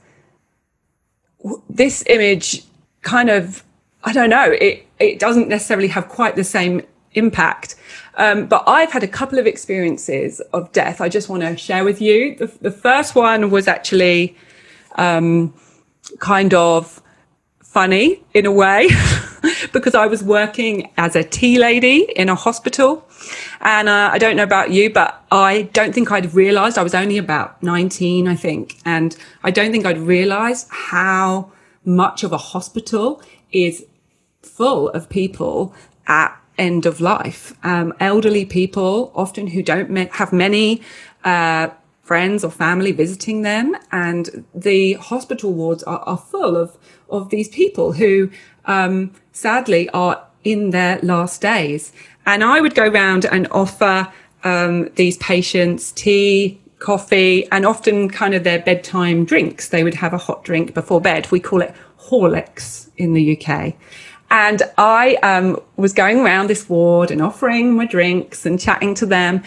this 1.68 2.04
image 2.08 2.64
kind 3.02 3.30
of, 3.30 3.62
I 4.02 4.12
don't 4.12 4.30
know, 4.30 4.50
it, 4.50 4.86
it 4.98 5.18
doesn't 5.18 5.48
necessarily 5.48 5.88
have 5.88 6.08
quite 6.08 6.36
the 6.36 6.44
same 6.44 6.82
impact. 7.12 7.76
Um, 8.16 8.46
but 8.46 8.62
I've 8.66 8.92
had 8.92 9.02
a 9.02 9.08
couple 9.08 9.38
of 9.38 9.46
experiences 9.46 10.40
of 10.52 10.70
death 10.72 11.00
I 11.00 11.08
just 11.08 11.28
want 11.28 11.42
to 11.42 11.56
share 11.56 11.84
with 11.84 12.00
you. 12.00 12.36
The, 12.36 12.46
the 12.46 12.70
first 12.70 13.14
one 13.14 13.50
was 13.50 13.66
actually 13.66 14.36
um, 14.96 15.52
kind 16.20 16.54
of 16.54 17.02
funny 17.74 18.22
in 18.32 18.46
a 18.46 18.52
way 18.52 18.88
because 19.72 19.96
I 19.96 20.06
was 20.06 20.22
working 20.22 20.92
as 20.96 21.16
a 21.16 21.24
tea 21.24 21.58
lady 21.58 22.02
in 22.14 22.28
a 22.28 22.36
hospital. 22.36 23.04
And 23.60 23.88
uh, 23.88 24.10
I 24.12 24.18
don't 24.18 24.36
know 24.36 24.44
about 24.44 24.70
you, 24.70 24.92
but 24.92 25.24
I 25.32 25.62
don't 25.72 25.92
think 25.92 26.12
I'd 26.12 26.32
realized 26.34 26.78
I 26.78 26.84
was 26.84 26.94
only 26.94 27.18
about 27.18 27.60
19, 27.64 28.28
I 28.28 28.36
think. 28.36 28.78
And 28.84 29.16
I 29.42 29.50
don't 29.50 29.72
think 29.72 29.86
I'd 29.86 29.98
realized 29.98 30.68
how 30.70 31.50
much 31.84 32.22
of 32.22 32.32
a 32.32 32.38
hospital 32.38 33.20
is 33.50 33.84
full 34.42 34.88
of 34.90 35.08
people 35.08 35.74
at 36.06 36.40
end 36.58 36.86
of 36.86 37.00
life. 37.00 37.54
Um, 37.64 37.92
elderly 38.00 38.44
people, 38.44 39.12
often 39.14 39.48
who 39.48 39.62
don't 39.62 39.94
have 40.12 40.32
many 40.32 40.82
uh, 41.24 41.68
friends 42.02 42.44
or 42.44 42.50
family 42.50 42.92
visiting 42.92 43.42
them, 43.42 43.76
and 43.90 44.44
the 44.54 44.94
hospital 44.94 45.52
wards 45.52 45.82
are, 45.82 46.00
are 46.00 46.18
full 46.18 46.56
of 46.56 46.76
of 47.08 47.30
these 47.30 47.48
people 47.48 47.92
who, 47.92 48.30
um, 48.64 49.12
sadly, 49.32 49.88
are 49.90 50.26
in 50.42 50.70
their 50.70 50.98
last 51.02 51.40
days. 51.40 51.92
And 52.26 52.42
I 52.42 52.60
would 52.60 52.74
go 52.74 52.88
round 52.88 53.26
and 53.26 53.46
offer 53.50 54.12
um, 54.42 54.88
these 54.94 55.16
patients 55.18 55.92
tea, 55.92 56.60
coffee, 56.78 57.48
and 57.50 57.64
often 57.64 58.08
kind 58.08 58.34
of 58.34 58.44
their 58.44 58.60
bedtime 58.60 59.24
drinks. 59.24 59.68
They 59.68 59.84
would 59.84 59.94
have 59.94 60.12
a 60.12 60.18
hot 60.18 60.44
drink 60.44 60.74
before 60.74 61.00
bed. 61.00 61.30
We 61.30 61.40
call 61.40 61.62
it 61.62 61.74
Horlicks 61.98 62.90
in 62.96 63.14
the 63.14 63.38
UK. 63.38 63.74
And 64.30 64.62
I 64.78 65.16
um, 65.16 65.60
was 65.76 65.92
going 65.92 66.20
around 66.20 66.48
this 66.48 66.68
ward 66.68 67.10
and 67.10 67.22
offering 67.22 67.76
my 67.76 67.86
drinks 67.86 68.46
and 68.46 68.58
chatting 68.58 68.94
to 68.96 69.06
them. 69.06 69.42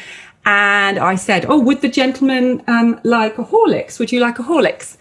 And 0.45 0.97
I 0.97 1.15
said, 1.15 1.45
Oh, 1.47 1.59
would 1.59 1.81
the 1.81 1.89
gentleman 1.89 2.63
um, 2.67 2.99
like 3.03 3.37
a 3.37 3.43
Horlicks? 3.43 3.99
Would 3.99 4.11
you 4.11 4.19
like 4.19 4.39
a 4.39 4.43
Horlicks? 4.43 4.97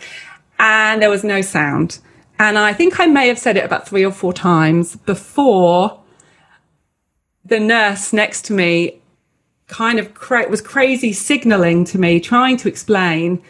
And 0.59 1.01
there 1.01 1.11
was 1.11 1.23
no 1.23 1.41
sound. 1.41 2.01
And 2.39 2.59
I 2.59 2.73
think 2.73 2.99
I 2.99 3.07
may 3.07 3.29
have 3.29 3.39
said 3.39 3.57
it 3.57 3.65
about 3.65 3.89
three 3.89 4.05
or 4.05 4.11
four 4.11 4.33
times 4.33 4.97
before 4.97 6.01
the 7.45 7.61
nurse 7.61 8.13
next 8.13 8.45
to 8.47 8.53
me 8.53 9.01
kind 9.69 9.99
of 9.99 10.15
cra- 10.15 10.49
was 10.49 10.61
crazy 10.61 11.13
signaling 11.13 11.85
to 11.85 11.99
me, 11.99 12.21
trying 12.21 12.57
to 12.59 12.69
explain 12.69 13.43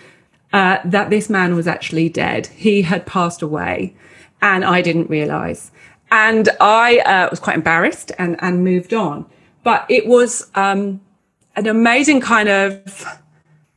uh, 0.53 0.79
that 0.85 1.11
this 1.11 1.29
man 1.29 1.55
was 1.55 1.67
actually 1.67 2.09
dead. 2.09 2.47
He 2.49 2.83
had 2.83 3.07
passed 3.07 3.43
away 3.43 3.95
and 4.41 4.65
I 4.65 4.83
didn't 4.83 5.11
realize. 5.11 5.71
And 6.11 6.49
I 6.61 6.99
uh, 6.99 7.29
was 7.31 7.41
quite 7.41 7.57
embarrassed 7.57 8.13
and, 8.19 8.37
and 8.41 8.63
moved 8.63 8.95
on. 8.95 9.27
But 9.63 9.87
it 9.89 10.07
was 10.07 10.49
um, 10.55 11.01
an 11.57 11.67
amazing 11.67 12.21
kind 12.21 12.49
of, 12.49 13.05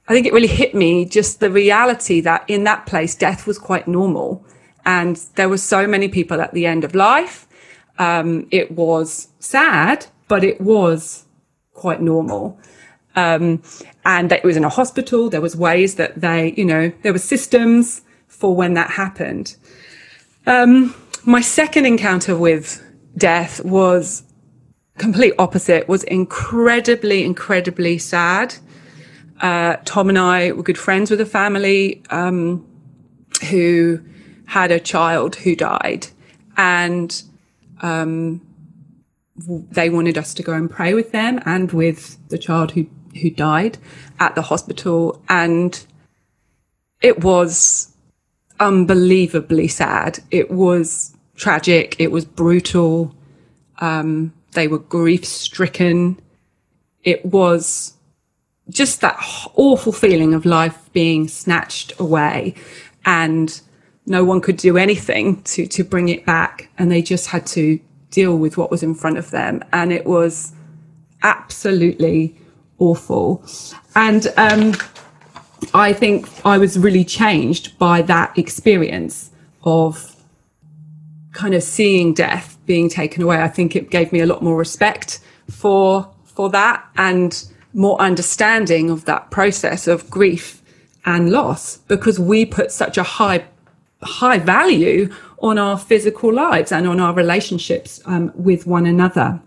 I 0.08 0.14
think 0.14 0.28
it 0.28 0.34
really 0.34 0.48
hit 0.48 0.76
me 0.76 1.06
just 1.06 1.40
the 1.40 1.50
reality 1.50 2.22
that 2.22 2.44
in 2.48 2.64
that 2.66 2.86
place, 2.86 3.16
death 3.16 3.48
was 3.48 3.58
quite 3.58 3.88
normal. 3.88 4.46
And 4.86 5.18
there 5.36 5.50
were 5.50 5.58
so 5.58 5.88
many 5.88 6.08
people 6.08 6.42
at 6.42 6.54
the 6.54 6.66
end 6.66 6.84
of 6.84 6.94
life. 6.94 7.48
Um, 7.98 8.48
it 8.52 8.72
was 8.72 9.30
sad, 9.40 10.06
but 10.28 10.44
it 10.44 10.62
was 10.62 11.26
quite 11.74 12.02
normal. 12.02 12.60
Um, 13.16 13.64
and 14.06 14.32
it 14.32 14.44
was 14.44 14.56
in 14.56 14.64
a 14.64 14.70
hospital. 14.70 15.30
There 15.30 15.42
was 15.42 15.56
ways 15.56 15.96
that 15.96 16.22
they, 16.22 16.54
you 16.56 16.66
know, 16.66 16.92
there 17.02 17.12
were 17.12 17.20
systems 17.20 18.02
for 18.28 18.56
when 18.56 18.76
that 18.76 18.92
happened. 18.92 19.56
Um, 20.46 20.96
my 21.26 21.42
second 21.42 21.86
encounter 21.86 22.36
with 22.36 22.84
death 23.18 23.64
was 23.64 24.24
complete 24.98 25.34
opposite, 25.40 25.88
was 25.88 26.04
incredibly, 26.04 27.24
incredibly 27.24 27.98
sad. 27.98 28.56
Uh, 29.42 29.78
Tom 29.86 30.10
and 30.10 30.20
I 30.20 30.52
were 30.52 30.64
good 30.64 30.78
friends 30.78 31.10
with 31.10 31.22
a 31.22 31.26
family 31.26 32.04
um, 32.10 32.66
who 33.50 34.02
had 34.46 34.72
a 34.72 34.80
child 34.80 35.36
who 35.38 35.56
died, 35.56 36.08
and 36.58 37.24
um, 37.82 38.42
they 39.38 39.90
wanted 39.90 40.18
us 40.18 40.34
to 40.34 40.44
go 40.44 40.54
and 40.54 40.70
pray 40.70 40.94
with 40.94 41.12
them 41.12 41.40
and 41.46 41.72
with 41.72 42.18
the 42.30 42.38
child 42.38 42.72
who 42.72 42.86
who 43.22 43.30
died 43.30 43.78
at 44.20 44.36
the 44.36 44.42
hospital, 44.42 45.22
and 45.30 45.86
it 47.02 47.24
was 47.24 47.89
unbelievably 48.60 49.68
sad. 49.68 50.20
It 50.32 50.52
was 50.52 51.16
tragic. 51.36 51.96
It 52.00 52.12
was 52.12 52.26
brutal. 52.26 53.16
Um, 53.80 54.34
they 54.54 54.68
were 54.68 54.80
grief 54.80 55.26
stricken. 55.26 56.20
It 57.04 57.26
was 57.26 57.94
just 58.70 59.02
that 59.02 59.18
awful 59.56 59.92
feeling 59.92 60.34
of 60.34 60.46
life 60.46 60.90
being 60.94 61.28
snatched 61.28 62.00
away 62.00 62.54
and 63.06 63.62
no 64.06 64.24
one 64.24 64.42
could 64.42 64.58
do 64.58 64.78
anything 64.78 65.42
to, 65.44 65.66
to 65.68 65.84
bring 65.84 66.10
it 66.10 66.26
back. 66.26 66.70
And 66.78 66.92
they 66.92 67.02
just 67.02 67.28
had 67.28 67.46
to 67.48 67.80
deal 68.12 68.38
with 68.38 68.58
what 68.58 68.72
was 68.72 68.84
in 68.84 68.96
front 68.96 69.18
of 69.18 69.32
them. 69.32 69.64
And 69.72 69.92
it 69.92 70.06
was 70.06 70.54
absolutely 71.24 72.36
awful. 72.80 73.44
And, 73.96 74.28
um, 74.38 74.74
I 75.80 75.94
think 75.94 76.28
I 76.46 76.58
was 76.58 76.78
really 76.78 77.06
changed 77.06 77.78
by 77.80 78.02
that 78.04 78.38
experience 78.38 79.32
of 79.64 80.16
kind 81.32 81.54
of 81.54 81.64
seeing 81.64 82.14
death 82.14 82.58
being 82.66 82.90
taken 82.90 83.24
away. 83.24 83.42
I 83.42 83.48
think 83.48 83.76
it 83.76 83.90
gave 83.90 84.12
me 84.12 84.20
a 84.20 84.26
lot 84.26 84.44
more 84.44 84.58
respect 84.58 85.20
for 85.50 86.10
for 86.26 86.50
that 86.50 86.86
and 86.98 87.44
more 87.74 88.00
understanding 88.02 88.90
of 88.90 89.06
that 89.06 89.32
process 89.32 89.88
of 89.88 90.10
grief 90.10 90.62
and 91.06 91.32
loss 91.32 91.78
because 91.88 92.20
we 92.20 92.46
put 92.46 92.72
such 92.72 92.98
a 92.98 93.04
high 93.04 93.46
high 94.02 94.40
value 94.40 95.10
on 95.40 95.58
our 95.58 95.78
physical 95.78 96.34
lives 96.34 96.72
and 96.72 96.88
on 96.88 97.00
our 97.00 97.14
relationships 97.14 98.02
um, 98.06 98.32
with 98.36 98.68
one 98.68 98.86
another. 98.86 99.42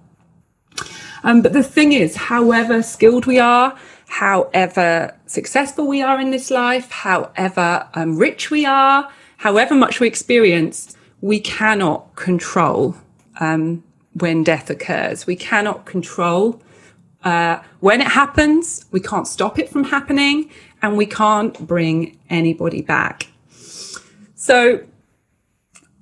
Um, 1.24 1.42
but 1.42 1.52
the 1.52 1.62
thing 1.62 1.92
is, 1.92 2.16
however 2.16 2.82
skilled 2.82 3.26
we 3.26 3.38
are, 3.38 3.78
however 4.12 5.16
successful 5.24 5.86
we 5.86 6.02
are 6.02 6.20
in 6.20 6.30
this 6.32 6.50
life, 6.50 6.90
however 6.90 7.88
um, 7.94 8.18
rich 8.18 8.50
we 8.50 8.66
are, 8.66 9.10
however 9.38 9.74
much 9.74 10.00
we 10.00 10.06
experience, 10.06 10.94
we 11.22 11.40
cannot 11.40 12.14
control 12.14 12.94
um, 13.40 13.82
when 14.12 14.44
death 14.44 14.68
occurs. 14.68 15.26
We 15.26 15.34
cannot 15.34 15.86
control 15.86 16.60
uh, 17.24 17.60
when 17.80 18.02
it 18.02 18.08
happens. 18.08 18.84
We 18.90 19.00
can't 19.00 19.26
stop 19.26 19.58
it 19.58 19.70
from 19.70 19.84
happening, 19.84 20.50
and 20.82 20.98
we 20.98 21.06
can't 21.06 21.66
bring 21.66 22.18
anybody 22.28 22.82
back. 22.82 23.28
So, 24.34 24.84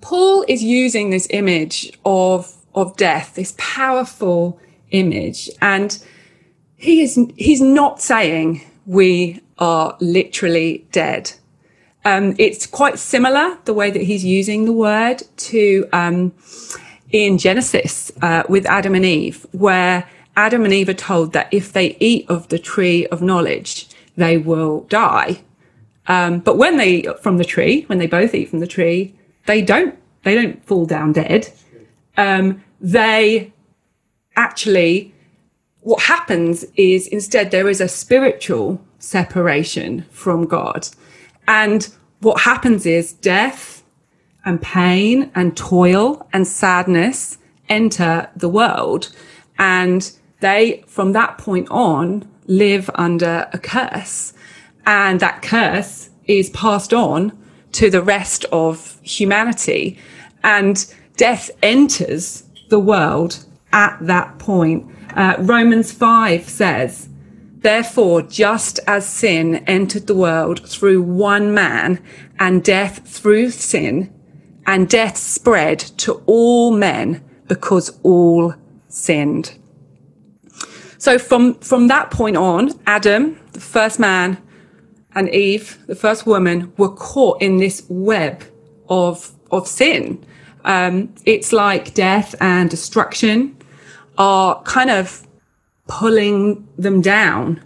Paul 0.01 0.44
is 0.49 0.64
using 0.64 1.11
this 1.11 1.29
image 1.31 1.92
of 2.05 2.57
of 2.75 2.96
death, 2.96 3.37
this 3.37 3.55
powerful 3.57 4.59
image, 4.90 5.49
and 5.62 6.05
he 6.81 7.03
is 7.03 7.19
he's 7.37 7.61
not 7.61 8.01
saying 8.01 8.62
we 8.87 9.40
are 9.59 9.97
literally 10.01 10.87
dead. 10.90 11.33
Um, 12.07 12.35
it's 12.38 12.66
quite 12.66 12.99
similar 12.99 13.59
the 13.66 13.75
way 13.75 13.90
that 13.90 14.03
he's 14.03 14.25
using 14.25 14.64
the 14.64 14.73
word 14.73 15.23
to 15.37 15.87
um, 15.93 16.33
in 17.12 17.37
Genesis 17.37 18.11
uh, 18.23 18.45
with 18.49 18.64
Adam 18.64 18.95
and 18.95 19.05
Eve, 19.05 19.47
where 19.53 20.09
Adam 20.37 20.64
and 20.64 20.73
Eve 20.73 20.88
are 20.88 20.95
told 20.95 21.35
that 21.35 21.53
if 21.53 21.71
they 21.75 21.99
eat 22.01 22.25
of 22.31 22.49
the 22.49 22.59
tree 22.59 23.07
of 23.09 23.21
knowledge, 23.21 23.87
they 24.16 24.38
will 24.38 24.81
die. 24.85 25.43
Um, 26.07 26.38
but 26.38 26.57
when 26.57 26.79
they 26.79 26.90
eat 26.90 27.19
from 27.23 27.37
the 27.37 27.45
tree, 27.45 27.83
when 27.88 27.99
they 27.99 28.07
both 28.07 28.35
eat 28.35 28.49
from 28.49 28.61
the 28.61 28.66
tree, 28.66 29.14
they 29.45 29.61
don't 29.61 29.99
they 30.23 30.35
don't 30.35 30.64
fall 30.64 30.87
down 30.87 31.12
dead. 31.12 31.53
Um, 32.16 32.64
they 32.81 33.53
actually 34.35 35.12
what 35.83 36.03
happens 36.03 36.64
is 36.75 37.07
instead 37.07 37.51
there 37.51 37.69
is 37.69 37.81
a 37.81 37.88
spiritual 37.88 38.81
separation 38.99 40.03
from 40.11 40.47
God. 40.47 40.88
And 41.49 41.88
what 42.21 42.43
happens 42.43 42.87
is 42.87 43.12
death 43.14 43.83
and 44.45 44.61
pain 44.61 45.31
and 45.35 45.57
toil 45.57 46.29
and 46.33 46.47
sadness 46.47 47.38
enter 47.69 48.29
the 48.37 48.49
world. 48.49 49.11
And 49.59 50.11
they, 50.40 50.85
from 50.87 51.12
that 51.12 51.38
point 51.38 51.69
on, 51.71 52.29
live 52.47 52.90
under 52.95 53.49
a 53.53 53.59
curse. 53.59 54.33
And 54.87 55.21
that 55.21 55.43
curse 55.43 56.11
is 56.27 56.51
passed 56.51 56.93
on 56.93 57.37
to 57.73 57.90
the 57.90 58.03
rest 58.03 58.45
of 58.53 58.99
humanity. 59.03 59.99
And 60.43 60.93
death 61.16 61.51
enters 61.62 62.45
the 62.69 62.81
world 62.81 63.45
at 63.73 63.97
that 64.01 64.38
point. 64.38 64.87
Uh, 65.14 65.37
Romans 65.38 65.92
5 65.92 66.49
says, 66.49 67.09
Therefore, 67.59 68.23
just 68.23 68.81
as 68.87 69.07
sin 69.07 69.57
entered 69.66 70.07
the 70.07 70.14
world 70.14 70.66
through 70.68 71.03
one 71.03 71.53
man 71.53 72.03
and 72.38 72.64
death 72.64 73.07
through 73.07 73.51
sin, 73.51 74.12
and 74.66 74.88
death 74.88 75.16
spread 75.16 75.79
to 75.79 76.23
all 76.27 76.70
men 76.70 77.23
because 77.49 77.99
all 78.03 78.55
sinned. 78.88 79.59
So 80.96 81.18
from, 81.18 81.55
from 81.55 81.88
that 81.88 82.11
point 82.11 82.37
on, 82.37 82.73
Adam, 82.87 83.38
the 83.53 83.61
first 83.61 83.99
man, 83.99 84.38
and 85.14 85.29
Eve, 85.31 85.79
the 85.87 85.96
first 85.96 86.27
woman, 86.27 86.73
were 86.77 86.90
caught 86.90 87.42
in 87.42 87.57
this 87.57 87.85
web 87.88 88.44
of, 88.88 89.33
of 89.51 89.66
sin. 89.66 90.25
Um, 90.64 91.14
it's 91.25 91.53
like 91.53 91.94
death 91.94 92.35
and 92.40 92.70
destruction 92.70 93.57
are 94.21 94.63
kind 94.65 94.91
of 94.91 95.27
pulling 95.89 96.69
them 96.77 97.01
down 97.01 97.59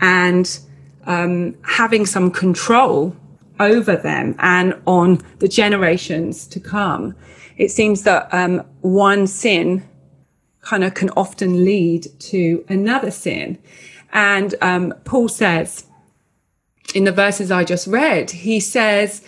and 0.00 0.58
um, 1.04 1.54
having 1.62 2.06
some 2.06 2.30
control 2.30 3.14
over 3.60 3.96
them 3.96 4.34
and 4.38 4.74
on 4.86 5.20
the 5.40 5.46
generations 5.46 6.46
to 6.46 6.58
come. 6.58 7.14
It 7.58 7.70
seems 7.70 8.04
that 8.04 8.32
um, 8.32 8.64
one 8.80 9.26
sin 9.26 9.86
kind 10.62 10.84
of 10.84 10.94
can 10.94 11.10
often 11.10 11.66
lead 11.66 12.06
to 12.18 12.64
another 12.70 13.10
sin. 13.10 13.58
And 14.10 14.54
um, 14.62 14.94
Paul 15.04 15.28
says 15.28 15.84
in 16.94 17.04
the 17.04 17.12
verses 17.12 17.50
I 17.50 17.62
just 17.62 17.86
read, 17.86 18.30
he 18.30 18.58
says 18.58 19.22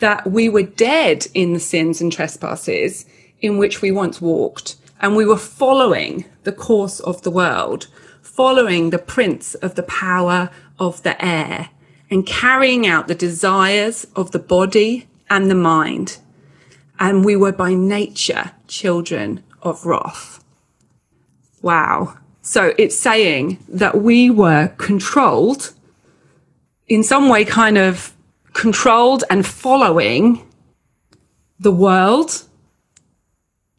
that 0.00 0.30
we 0.30 0.50
were 0.50 0.62
dead 0.62 1.26
in 1.32 1.54
the 1.54 1.60
sins 1.60 2.02
and 2.02 2.12
trespasses 2.12 3.06
in 3.40 3.56
which 3.56 3.80
we 3.80 3.90
once 3.90 4.20
walked 4.20 4.76
and 5.00 5.16
we 5.16 5.24
were 5.24 5.36
following 5.36 6.24
the 6.44 6.52
course 6.52 7.00
of 7.00 7.22
the 7.22 7.30
world, 7.30 7.88
following 8.22 8.90
the 8.90 8.98
prince 8.98 9.54
of 9.56 9.74
the 9.74 9.82
power 9.82 10.50
of 10.78 11.02
the 11.02 11.22
air 11.24 11.70
and 12.10 12.26
carrying 12.26 12.86
out 12.86 13.08
the 13.08 13.14
desires 13.14 14.06
of 14.16 14.30
the 14.32 14.38
body 14.38 15.08
and 15.28 15.50
the 15.50 15.54
mind. 15.54 16.18
And 16.98 17.24
we 17.24 17.36
were 17.36 17.52
by 17.52 17.74
nature 17.74 18.52
children 18.66 19.44
of 19.62 19.84
wrath. 19.84 20.42
Wow. 21.62 22.18
So 22.42 22.72
it's 22.78 22.96
saying 22.96 23.58
that 23.68 24.00
we 24.00 24.30
were 24.30 24.68
controlled 24.78 25.74
in 26.88 27.02
some 27.02 27.28
way, 27.28 27.44
kind 27.44 27.76
of 27.76 28.14
controlled 28.54 29.22
and 29.28 29.46
following 29.46 30.44
the 31.60 31.72
world 31.72 32.47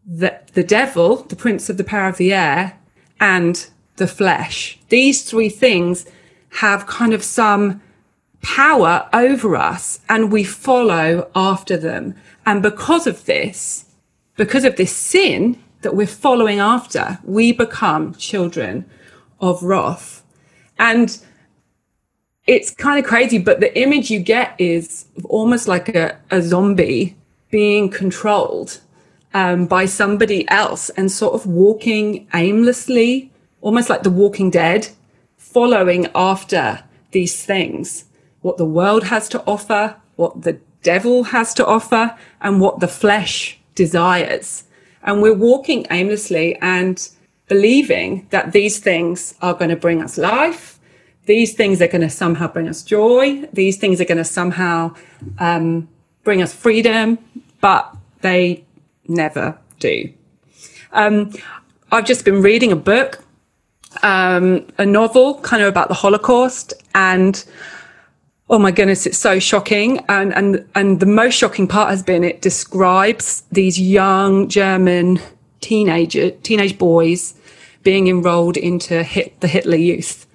the, 0.10 0.39
the 0.54 0.63
devil, 0.63 1.17
the 1.17 1.36
prince 1.36 1.69
of 1.69 1.78
the 1.78 1.84
power 1.84 2.10
of 2.10 2.17
the 2.17 2.34
air, 2.34 2.78
and 3.19 3.69
the 3.98 4.08
flesh. 4.08 4.80
These 4.89 5.24
three 5.24 5.50
things 5.50 6.06
have 6.54 6.88
kind 6.88 7.13
of 7.13 7.24
some 7.24 7.82
power 8.41 9.08
over 9.13 9.56
us 9.56 10.00
and 10.10 10.32
we 10.32 10.43
follow 10.43 11.30
after 11.36 11.78
them. 11.78 12.15
And 12.45 12.63
because 12.63 13.06
of 13.06 13.26
this, 13.26 13.86
because 14.36 14.63
of 14.63 14.78
this 14.78 14.95
sin 14.95 15.62
that 15.82 15.95
we're 15.95 16.08
following 16.08 16.60
after, 16.60 17.19
we 17.24 17.52
become 17.52 18.15
children 18.15 18.89
of 19.39 19.62
wrath. 19.62 20.24
And 20.80 21.22
it's 22.48 22.72
kind 22.72 22.98
of 22.98 23.06
crazy, 23.06 23.38
but 23.38 23.60
the 23.60 23.78
image 23.80 24.10
you 24.10 24.19
get 24.19 24.56
is 24.58 25.06
almost 25.26 25.67
like 25.67 25.89
a, 25.89 26.17
a 26.32 26.41
zombie 26.41 27.15
being 27.52 27.89
controlled 27.89 28.80
um, 29.34 29.65
by 29.65 29.86
somebody 29.86 30.48
else 30.50 30.89
and 30.92 31.12
sort 31.12 31.34
of 31.34 31.46
walking 31.46 32.28
aimlessly, 32.34 33.32
almost 33.62 33.89
like 33.89 34.04
the 34.04 34.10
walking 34.10 34.50
dead, 34.50 34.89
following 35.38 36.08
after 36.15 36.84
these 37.12 37.44
things, 37.44 38.06
what 38.42 38.58
the 38.58 38.65
world 38.65 39.06
has 39.06 39.28
to 39.30 39.44
offer, 39.46 39.96
what 40.15 40.44
the 40.44 40.60
devil 40.82 41.24
has 41.26 41.54
to 41.56 41.65
offer, 41.65 42.15
and 42.42 42.62
what 42.62 42.80
the 42.80 42.88
flesh 42.88 43.60
desires. 43.76 44.63
And 45.04 45.22
we're 45.22 45.34
walking 45.34 45.86
aimlessly 45.89 46.56
and 46.62 47.10
believing 47.48 48.28
that 48.30 48.52
these 48.52 48.80
things 48.80 49.36
are 49.42 49.54
going 49.54 49.70
to 49.70 49.76
bring 49.76 50.02
us 50.02 50.18
life. 50.18 50.80
These 51.26 51.54
things 51.54 51.82
are 51.82 51.88
going 51.88 52.02
to 52.02 52.10
somehow 52.10 52.48
bring 52.48 52.68
us 52.68 52.84
joy. 52.84 53.48
These 53.54 53.78
things 53.78 54.00
are 54.00 54.06
going 54.06 54.18
to 54.18 54.24
somehow 54.24 54.96
um, 55.39 55.88
bring 56.24 56.42
us 56.42 56.54
freedom, 56.54 57.18
but 57.62 57.96
they 58.22 58.65
never 59.10 59.58
do. 59.80 60.13
Um, 60.91 61.34
I've 61.91 62.06
just 62.06 62.26
been 62.26 62.41
reading 62.41 62.72
a 62.72 62.76
book, 62.76 63.24
um, 64.04 64.67
a 64.78 64.86
novel 64.86 65.39
kind 65.41 65.62
of 65.63 65.69
about 65.69 65.88
the 65.88 65.95
Holocaust 65.95 66.74
and 66.93 67.43
oh 68.50 68.58
my 68.58 68.72
goodness, 68.72 69.06
it's 69.06 69.17
so 69.17 69.39
shocking. 69.39 70.04
And, 70.10 70.34
and, 70.34 70.67
and 70.76 71.00
the 71.00 71.06
most 71.06 71.36
shocking 71.36 71.67
part 71.67 71.89
has 71.89 72.02
been 72.02 72.24
it 72.24 72.41
describes 72.41 73.43
these 73.52 73.80
young 73.80 74.48
German 74.48 75.19
teenager, 75.62 76.32
teenage 76.32 76.78
boys 76.78 77.36
being 77.84 78.08
enrolled 78.08 78.58
into 78.58 79.04
hit, 79.04 79.39
the 79.41 79.48
Hitler 79.48 79.78
Youth 79.78 80.26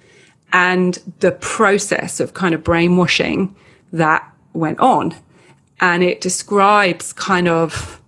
and 0.53 0.99
the 1.19 1.33
process 1.33 2.19
of 2.19 2.33
kind 2.33 2.55
of 2.55 2.63
brainwashing 2.63 3.53
that 3.91 4.27
went 4.53 4.79
on. 4.79 5.13
And 5.81 6.01
it 6.01 6.21
describes 6.21 7.11
kind 7.11 7.49
of 7.49 8.01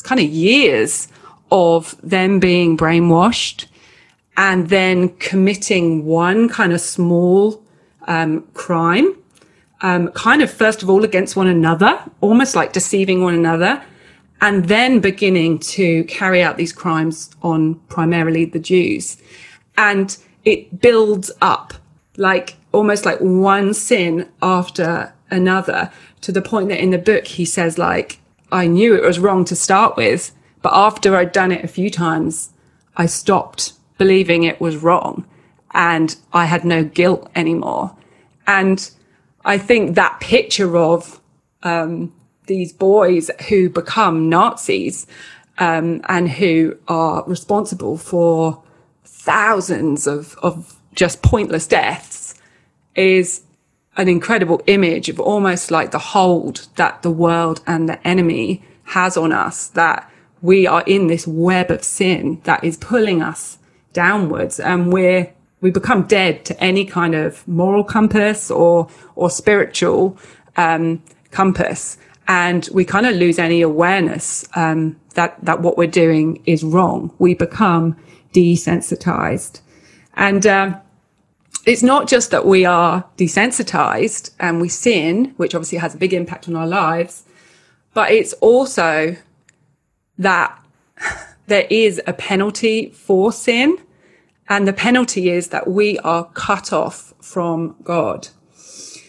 it's 0.00 0.08
kind 0.08 0.20
of 0.20 0.30
years 0.30 1.08
of 1.52 1.94
them 2.02 2.40
being 2.40 2.74
brainwashed 2.74 3.66
and 4.34 4.70
then 4.70 5.10
committing 5.18 6.06
one 6.06 6.48
kind 6.48 6.72
of 6.72 6.80
small 6.80 7.62
um, 8.08 8.48
crime, 8.54 9.14
um, 9.82 10.08
kind 10.12 10.40
of 10.40 10.50
first 10.50 10.82
of 10.82 10.88
all 10.88 11.04
against 11.04 11.36
one 11.36 11.48
another, 11.48 12.02
almost 12.22 12.56
like 12.56 12.72
deceiving 12.72 13.22
one 13.22 13.34
another, 13.34 13.82
and 14.40 14.68
then 14.68 15.00
beginning 15.00 15.58
to 15.58 16.04
carry 16.04 16.42
out 16.42 16.56
these 16.56 16.72
crimes 16.72 17.30
on 17.42 17.74
primarily 17.90 18.46
the 18.46 18.58
Jews. 18.58 19.18
And 19.76 20.16
it 20.46 20.80
builds 20.80 21.30
up 21.42 21.74
like 22.16 22.56
almost 22.72 23.04
like 23.04 23.18
one 23.18 23.74
sin 23.74 24.30
after 24.40 25.12
another 25.30 25.92
to 26.22 26.32
the 26.32 26.40
point 26.40 26.70
that 26.70 26.80
in 26.80 26.88
the 26.88 26.98
book 26.98 27.26
he 27.26 27.44
says 27.44 27.76
like 27.76 28.19
I 28.52 28.66
knew 28.66 28.94
it 28.94 29.02
was 29.02 29.18
wrong 29.18 29.44
to 29.46 29.56
start 29.56 29.96
with, 29.96 30.32
but 30.62 30.72
after 30.74 31.16
I'd 31.16 31.32
done 31.32 31.52
it 31.52 31.64
a 31.64 31.68
few 31.68 31.90
times, 31.90 32.50
I 32.96 33.06
stopped 33.06 33.74
believing 33.98 34.42
it 34.42 34.60
was 34.60 34.76
wrong 34.76 35.26
and 35.72 36.16
I 36.32 36.46
had 36.46 36.64
no 36.64 36.84
guilt 36.84 37.30
anymore. 37.34 37.96
And 38.46 38.90
I 39.44 39.58
think 39.58 39.94
that 39.94 40.20
picture 40.20 40.76
of 40.76 41.20
um, 41.62 42.12
these 42.46 42.72
boys 42.72 43.30
who 43.48 43.70
become 43.70 44.28
Nazis 44.28 45.06
um, 45.58 46.00
and 46.08 46.28
who 46.28 46.76
are 46.88 47.22
responsible 47.26 47.96
for 47.96 48.62
thousands 49.04 50.06
of, 50.06 50.36
of 50.42 50.76
just 50.94 51.22
pointless 51.22 51.66
deaths 51.66 52.34
is 52.94 53.42
an 53.96 54.08
incredible 54.08 54.62
image 54.66 55.08
of 55.08 55.20
almost 55.20 55.70
like 55.70 55.90
the 55.90 55.98
hold 55.98 56.68
that 56.76 57.02
the 57.02 57.10
world 57.10 57.60
and 57.66 57.88
the 57.88 58.06
enemy 58.06 58.64
has 58.84 59.16
on 59.16 59.32
us, 59.32 59.68
that 59.68 60.10
we 60.42 60.66
are 60.66 60.82
in 60.86 61.06
this 61.08 61.26
web 61.26 61.70
of 61.70 61.84
sin 61.84 62.40
that 62.44 62.62
is 62.64 62.76
pulling 62.76 63.22
us 63.22 63.58
downwards. 63.92 64.58
And 64.60 64.92
we're 64.92 65.32
we 65.60 65.70
become 65.70 66.04
dead 66.04 66.46
to 66.46 66.58
any 66.62 66.86
kind 66.86 67.14
of 67.14 67.46
moral 67.46 67.84
compass 67.84 68.50
or 68.50 68.88
or 69.14 69.28
spiritual 69.30 70.16
um, 70.56 71.02
compass. 71.30 71.98
And 72.26 72.68
we 72.72 72.84
kind 72.84 73.06
of 73.06 73.16
lose 73.16 73.38
any 73.38 73.60
awareness 73.60 74.48
um, 74.54 74.98
that 75.14 75.44
that 75.44 75.60
what 75.60 75.76
we're 75.76 75.88
doing 75.88 76.42
is 76.46 76.64
wrong. 76.64 77.12
We 77.18 77.34
become 77.34 77.96
desensitized. 78.32 79.60
And 80.14 80.46
um, 80.46 80.76
it's 81.66 81.82
not 81.82 82.08
just 82.08 82.30
that 82.30 82.46
we 82.46 82.64
are 82.64 83.04
desensitized 83.16 84.30
and 84.40 84.60
we 84.60 84.68
sin, 84.68 85.34
which 85.36 85.54
obviously 85.54 85.78
has 85.78 85.94
a 85.94 85.98
big 85.98 86.14
impact 86.14 86.48
on 86.48 86.56
our 86.56 86.66
lives, 86.66 87.24
but 87.92 88.10
it's 88.10 88.32
also 88.34 89.16
that 90.18 90.58
there 91.46 91.66
is 91.70 92.00
a 92.06 92.12
penalty 92.12 92.90
for 92.90 93.32
sin. 93.32 93.78
And 94.48 94.66
the 94.66 94.72
penalty 94.72 95.30
is 95.30 95.48
that 95.48 95.68
we 95.68 95.98
are 96.00 96.24
cut 96.34 96.72
off 96.72 97.14
from 97.20 97.76
God. 97.84 98.28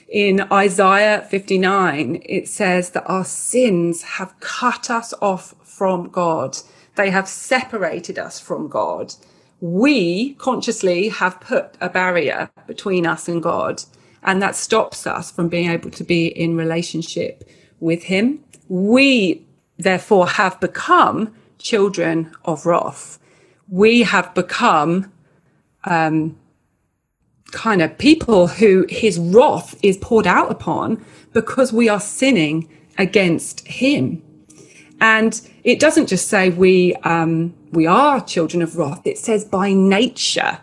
In 0.08 0.42
Isaiah 0.52 1.26
59, 1.30 2.22
it 2.26 2.48
says 2.48 2.92
that 2.92 3.08
our 3.08 3.24
sins 3.24 4.04
have 4.04 4.40
cut 4.40 4.90
us 4.90 5.14
off 5.22 5.56
from 5.64 6.10
God. 6.10 6.58
They 6.96 7.10
have 7.10 7.28
separated 7.28 8.20
us 8.20 8.40
from 8.40 8.68
God 8.68 9.16
we 9.62 10.34
consciously 10.34 11.10
have 11.10 11.40
put 11.40 11.76
a 11.80 11.88
barrier 11.88 12.50
between 12.66 13.06
us 13.06 13.28
and 13.28 13.42
God, 13.42 13.84
and 14.24 14.42
that 14.42 14.56
stops 14.56 15.06
us 15.06 15.32
from 15.32 15.50
being 15.50 15.70
able 15.70 15.92
to 15.92 16.04
be 16.04 16.28
in 16.28 16.58
relationship 16.58 17.48
with 17.80 18.04
Him. 18.04 18.44
We 18.68 19.46
therefore 19.78 20.28
have 20.28 20.60
become 20.60 21.34
children 21.60 22.32
of 22.44 22.66
wrath. 22.66 23.20
We 23.70 24.02
have 24.02 24.34
become 24.34 25.12
um, 25.86 26.38
kind 27.52 27.84
of 27.84 27.98
people 28.00 28.48
who 28.48 28.88
His 28.90 29.20
wrath 29.20 29.80
is 29.84 29.98
poured 29.98 30.28
out 30.28 30.52
upon 30.52 31.06
because 31.34 31.72
we 31.72 31.88
are 31.88 32.00
sinning 32.00 32.68
against 32.98 33.68
Him. 33.68 34.24
And 35.02 35.42
it 35.64 35.80
doesn't 35.80 36.08
just 36.08 36.28
say 36.28 36.52
we 36.52 36.94
um, 37.04 37.54
we 37.72 37.88
are 37.88 38.24
children 38.24 38.62
of 38.62 38.78
wrath. 38.78 39.02
It 39.06 39.18
says 39.18 39.44
by 39.44 39.74
nature 39.74 40.60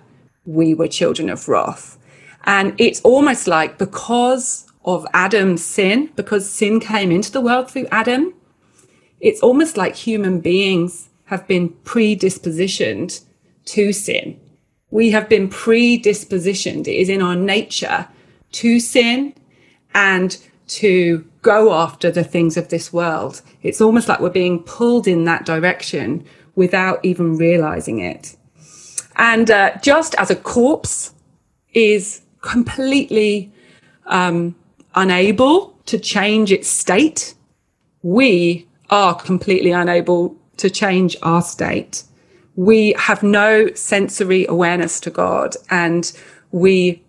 we 0.47 0.75
were 0.75 0.89
children 0.89 1.29
of 1.29 1.47
wrath. 1.49 1.99
And 2.45 2.75
it's 2.79 3.01
almost 3.03 3.49
like 3.49 3.77
because 3.79 4.67
of 4.85 5.07
Adam's 5.13 5.63
sin, 5.63 6.11
because 6.17 6.49
sin 6.49 6.81
came 6.81 7.11
into 7.11 7.33
the 7.33 7.41
world 7.41 7.71
through 7.71 7.89
Adam, 7.91 8.33
it's 9.21 9.41
almost 9.41 9.77
like 9.77 9.97
human 9.97 10.41
beings 10.41 11.11
have 11.25 11.47
been 11.47 11.71
predispositioned 11.85 13.23
to 13.67 13.93
sin. 13.93 14.41
We 14.91 15.11
have 15.11 15.29
been 15.29 15.51
predispositioned. 15.51 16.87
It 16.87 16.97
is 16.97 17.09
in 17.09 17.21
our 17.21 17.37
nature 17.37 18.09
to 18.53 18.81
sin 18.81 19.35
and 19.95 20.39
to 20.69 21.28
go 21.43 21.73
after 21.73 22.11
the 22.11 22.25
things 22.25 22.57
of 22.57 22.69
this 22.69 22.93
world. 22.93 23.43
It's 23.63 23.81
almost 23.81 24.09
like 24.09 24.21
we're 24.21 24.31
being 24.31 24.63
pulled 24.63 25.07
in 25.07 25.25
that 25.25 25.45
direction 25.45 26.25
without 26.55 27.05
even 27.05 27.37
realizing 27.37 28.01
it. 28.01 28.37
And 29.17 29.51
uh, 29.51 29.77
just 29.83 30.15
as 30.17 30.31
a 30.31 30.37
corpse 30.37 31.13
is 31.73 32.23
completely 32.41 33.53
um, 34.07 34.55
unable 34.95 35.77
to 35.87 35.99
change 35.99 36.53
its 36.53 36.69
state, 36.69 37.35
we 38.03 38.67
are 38.91 39.15
completely 39.15 39.73
unable 39.73 40.37
to 40.57 40.71
change 40.71 41.17
our 41.23 41.43
state. 41.43 42.05
We 42.57 42.95
have 42.99 43.23
no 43.23 43.73
sensory 43.75 44.47
awareness 44.47 45.01
to 45.01 45.11
God 45.11 45.55
and 45.71 46.11
we 46.51 47.03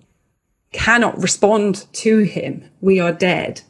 cannot 0.71 1.19
respond 1.21 1.87
to 1.93 2.19
him. 2.19 2.69
We 2.81 2.99
are 2.99 3.11
dead. 3.11 3.61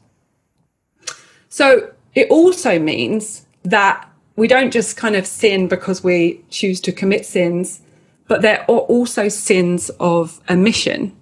So 1.59 1.91
it 2.15 2.29
also 2.29 2.79
means 2.79 3.45
that 3.63 4.09
we 4.37 4.47
don't 4.47 4.71
just 4.71 4.95
kind 4.95 5.17
of 5.17 5.27
sin 5.27 5.67
because 5.67 6.01
we 6.01 6.41
choose 6.49 6.79
to 6.79 6.93
commit 6.93 7.25
sins, 7.25 7.81
but 8.29 8.41
there 8.41 8.61
are 8.71 8.85
also 8.95 9.27
sins 9.27 9.91
of 9.99 10.39
omission. 10.49 11.13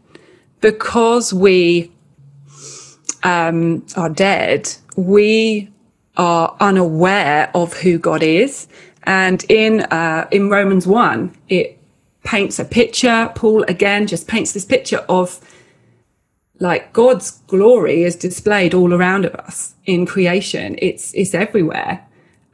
Because 0.61 1.33
we 1.33 1.91
um, 3.23 3.83
are 3.95 4.09
dead, 4.09 4.71
we 4.95 5.71
are 6.17 6.55
unaware 6.59 7.49
of 7.55 7.73
who 7.73 7.97
God 7.97 8.21
is. 8.21 8.67
And 9.05 9.43
in 9.49 9.81
uh, 9.89 10.27
in 10.29 10.51
Romans 10.51 10.85
one, 10.85 11.35
it 11.49 11.79
paints 12.23 12.59
a 12.59 12.65
picture. 12.65 13.31
Paul 13.33 13.63
again 13.63 14.05
just 14.05 14.27
paints 14.27 14.53
this 14.53 14.65
picture 14.65 15.03
of 15.09 15.39
like 16.59 16.93
God's 16.93 17.31
glory 17.47 18.03
is 18.03 18.15
displayed 18.15 18.73
all 18.73 18.93
around 18.93 19.25
of 19.25 19.35
us 19.35 19.75
in 19.85 20.05
creation. 20.05 20.75
It's 20.81 21.13
it's 21.13 21.33
everywhere 21.33 22.05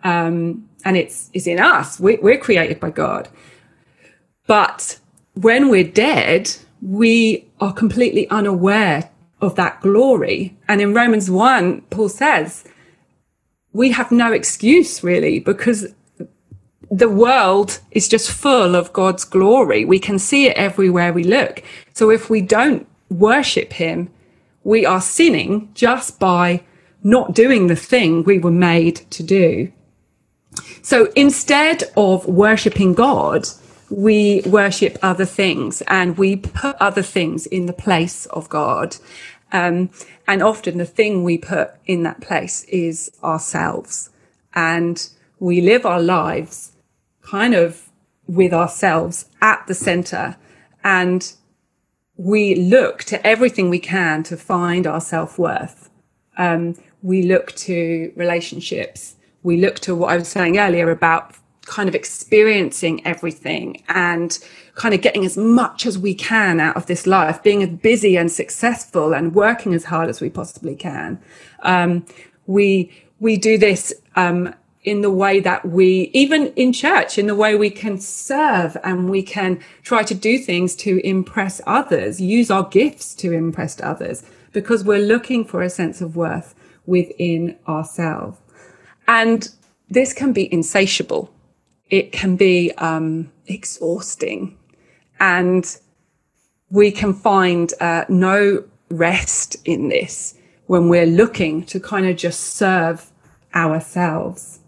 um, 0.03 0.67
and 0.85 0.97
it's 0.97 1.29
it's 1.33 1.47
in 1.47 1.59
us. 1.59 1.99
We, 1.99 2.17
we're 2.17 2.37
created 2.37 2.79
by 2.79 2.91
God, 2.91 3.29
but 4.47 4.99
when 5.33 5.69
we're 5.69 5.83
dead, 5.83 6.51
we 6.81 7.47
are 7.59 7.73
completely 7.73 8.29
unaware 8.29 9.09
of 9.41 9.55
that 9.55 9.81
glory. 9.81 10.57
And 10.67 10.81
in 10.81 10.93
Romans 10.93 11.29
1, 11.29 11.81
Paul 11.89 12.09
says, 12.09 12.63
we 13.73 13.91
have 13.91 14.11
no 14.11 14.31
excuse 14.31 15.03
really 15.03 15.39
because 15.39 15.93
the 16.91 17.09
world 17.09 17.79
is 17.91 18.07
just 18.07 18.31
full 18.31 18.75
of 18.75 18.93
God's 18.93 19.25
glory. 19.25 19.83
We 19.83 19.99
can 19.99 20.19
see 20.19 20.45
it 20.47 20.55
everywhere 20.55 21.11
we 21.11 21.23
look. 21.23 21.63
So 21.93 22.11
if 22.11 22.29
we 22.29 22.41
don't 22.41 22.87
worship 23.19 23.73
him, 23.73 24.09
we 24.63 24.85
are 24.85 25.01
sinning 25.01 25.69
just 25.73 26.19
by 26.19 26.63
not 27.03 27.35
doing 27.35 27.67
the 27.67 27.75
thing 27.75 28.23
we 28.23 28.39
were 28.39 28.51
made 28.51 28.95
to 29.11 29.23
do. 29.23 29.71
So 30.81 31.11
instead 31.15 31.83
of 31.97 32.25
worshipping 32.25 32.93
God, 32.93 33.47
we 33.89 34.41
worship 34.45 34.97
other 35.01 35.25
things 35.25 35.81
and 35.87 36.17
we 36.17 36.35
put 36.35 36.75
other 36.77 37.01
things 37.01 37.45
in 37.45 37.65
the 37.65 37.73
place 37.73 38.25
of 38.27 38.49
God. 38.49 38.95
Um, 39.51 39.89
and 40.27 40.41
often 40.41 40.77
the 40.77 40.85
thing 40.85 41.23
we 41.23 41.37
put 41.37 41.71
in 41.85 42.03
that 42.03 42.21
place 42.21 42.63
is 42.65 43.11
ourselves. 43.23 44.09
And 44.55 45.07
we 45.39 45.61
live 45.61 45.85
our 45.85 46.01
lives 46.01 46.71
kind 47.21 47.53
of 47.53 47.89
with 48.27 48.53
ourselves 48.53 49.25
at 49.41 49.65
the 49.67 49.75
center. 49.75 50.37
And 50.83 51.33
we 52.17 52.55
look 52.55 53.03
to 53.05 53.25
everything 53.25 53.69
we 53.69 53.79
can 53.79 54.23
to 54.23 54.37
find 54.37 54.85
our 54.85 55.01
self 55.01 55.39
worth. 55.39 55.89
Um, 56.37 56.75
we 57.01 57.23
look 57.23 57.53
to 57.55 58.11
relationships. 58.15 59.15
We 59.43 59.57
look 59.57 59.79
to 59.79 59.95
what 59.95 60.11
I 60.11 60.17
was 60.17 60.27
saying 60.27 60.57
earlier 60.57 60.89
about 60.89 61.35
kind 61.65 61.87
of 61.87 61.95
experiencing 61.95 63.05
everything 63.05 63.83
and 63.87 64.37
kind 64.75 64.93
of 64.93 65.01
getting 65.01 65.25
as 65.25 65.37
much 65.37 65.85
as 65.85 65.97
we 65.97 66.13
can 66.13 66.59
out 66.59 66.75
of 66.75 66.87
this 66.87 67.07
life, 67.07 67.41
being 67.41 67.63
as 67.63 67.69
busy 67.69 68.17
and 68.17 68.31
successful 68.31 69.13
and 69.13 69.33
working 69.33 69.73
as 69.73 69.85
hard 69.85 70.09
as 70.09 70.21
we 70.21 70.29
possibly 70.29 70.75
can. 70.75 71.19
Um, 71.61 72.05
we 72.47 72.91
we 73.19 73.37
do 73.37 73.57
this 73.57 73.93
um, 74.15 74.53
in 74.83 75.01
the 75.01 75.11
way 75.11 75.39
that 75.39 75.65
we, 75.65 76.11
even 76.13 76.47
in 76.55 76.73
church, 76.73 77.17
in 77.17 77.27
the 77.27 77.35
way 77.35 77.55
we 77.55 77.69
can 77.69 77.97
serve 77.97 78.75
and 78.83 79.09
we 79.09 79.23
can 79.23 79.59
try 79.81 80.03
to 80.03 80.13
do 80.13 80.37
things 80.37 80.75
to 80.75 80.99
impress 81.05 81.61
others, 81.65 82.19
use 82.19 82.51
our 82.51 82.67
gifts 82.67 83.13
to 83.15 83.31
impress 83.31 83.79
others, 83.81 84.23
because 84.51 84.83
we're 84.83 84.99
looking 84.99 85.45
for 85.45 85.61
a 85.61 85.69
sense 85.69 86.01
of 86.01 86.15
worth 86.15 86.53
within 86.85 87.57
ourselves. 87.67 88.37
And 89.07 89.49
this 89.89 90.13
can 90.13 90.33
be 90.33 90.51
insatiable. 90.51 91.33
It 91.89 92.11
can 92.11 92.35
be 92.35 92.71
um, 92.77 93.31
exhausting 93.45 94.57
and 95.19 95.77
we 96.69 96.91
can 96.91 97.13
find 97.13 97.71
uh, 97.79 98.05
no 98.09 98.63
rest 98.89 99.55
in 99.63 99.89
this 99.89 100.35
when 100.65 100.89
we're 100.89 101.05
looking 101.05 101.63
to 101.65 101.79
kind 101.79 102.07
of 102.07 102.17
just 102.17 102.39
serve 102.39 103.11
ourselves. 103.53 104.59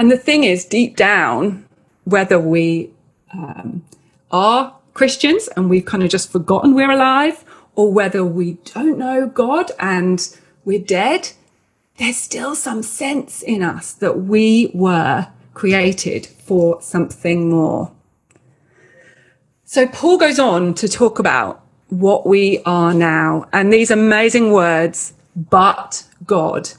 And 0.00 0.10
the 0.10 0.16
thing 0.16 0.44
is, 0.44 0.64
deep 0.64 0.96
down, 0.96 1.66
whether 2.04 2.40
we 2.40 2.88
um, 3.34 3.84
are 4.30 4.74
Christians 4.94 5.46
and 5.48 5.68
we've 5.68 5.84
kind 5.84 6.02
of 6.02 6.08
just 6.08 6.32
forgotten 6.32 6.72
we're 6.72 6.90
alive, 6.90 7.44
or 7.74 7.92
whether 7.92 8.24
we 8.24 8.54
don't 8.64 8.96
know 8.96 9.26
God 9.26 9.72
and 9.78 10.26
we're 10.64 10.78
dead, 10.78 11.32
there's 11.98 12.16
still 12.16 12.54
some 12.54 12.82
sense 12.82 13.42
in 13.42 13.62
us 13.62 13.92
that 13.92 14.22
we 14.22 14.70
were 14.72 15.28
created 15.52 16.24
for 16.24 16.80
something 16.80 17.50
more. 17.50 17.92
So 19.66 19.86
Paul 19.86 20.16
goes 20.16 20.38
on 20.38 20.72
to 20.76 20.88
talk 20.88 21.18
about 21.18 21.62
what 21.90 22.26
we 22.26 22.62
are 22.64 22.94
now 22.94 23.50
and 23.52 23.70
these 23.70 23.90
amazing 23.90 24.50
words, 24.50 25.12
but 25.36 26.06
God, 26.24 26.70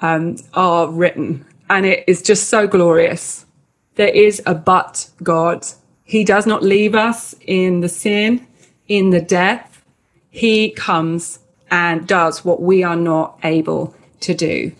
um, 0.00 0.36
are 0.52 0.86
written 0.90 1.46
and 1.70 1.86
it 1.86 2.04
is 2.06 2.20
just 2.20 2.48
so 2.48 2.66
glorious. 2.66 3.46
There 3.94 4.08
is 4.08 4.42
a 4.44 4.54
but 4.54 5.08
God. 5.22 5.66
He 6.04 6.24
does 6.24 6.44
not 6.44 6.62
leave 6.62 6.94
us 6.94 7.34
in 7.46 7.80
the 7.80 7.88
sin, 7.88 8.46
in 8.88 9.10
the 9.10 9.20
death. 9.20 9.82
He 10.30 10.70
comes 10.70 11.38
and 11.70 12.06
does 12.06 12.44
what 12.44 12.60
we 12.60 12.82
are 12.82 12.96
not 12.96 13.38
able 13.44 13.94
to 14.20 14.34
do. 14.34 14.72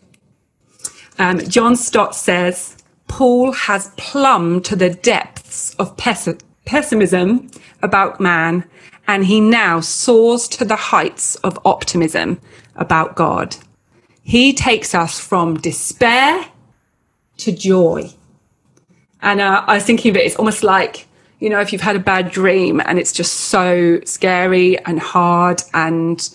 Um, 1.18 1.38
John 1.38 1.76
Stott 1.76 2.14
says, 2.14 2.76
Paul 3.07 3.53
has 3.53 3.92
plumbed 3.96 4.64
to 4.66 4.76
the 4.76 4.90
depths 4.90 5.74
of 5.76 5.96
pessimity 5.96 6.44
pessimism 6.66 7.50
about 7.83 8.20
man, 8.20 8.64
and 9.09 9.24
he 9.24 9.40
now 9.40 9.81
soars 9.81 10.46
to 10.46 10.64
the 10.64 10.76
heights 10.76 11.35
of 11.37 11.59
optimism 11.64 12.40
about 12.76 13.16
God. 13.16 13.57
He 14.22 14.53
takes 14.53 14.94
us 14.94 15.18
from 15.18 15.57
despair 15.57 16.44
to 17.40 17.53
joy. 17.53 18.11
And 19.22 19.40
uh, 19.40 19.64
I 19.66 19.74
was 19.74 19.85
thinking 19.85 20.11
of 20.11 20.16
it, 20.16 20.26
it's 20.26 20.37
almost 20.37 20.62
like, 20.62 21.07
you 21.40 21.48
know, 21.48 21.61
if 21.61 21.72
you've 21.72 21.83
had 21.83 21.96
a 21.96 22.00
bad 22.00 22.31
dream 22.31 22.81
and 22.85 22.98
it's 22.98 23.12
just 23.12 23.33
so 23.33 24.00
scary 24.05 24.79
and 24.85 25.00
hard 25.00 25.62
and, 25.74 26.29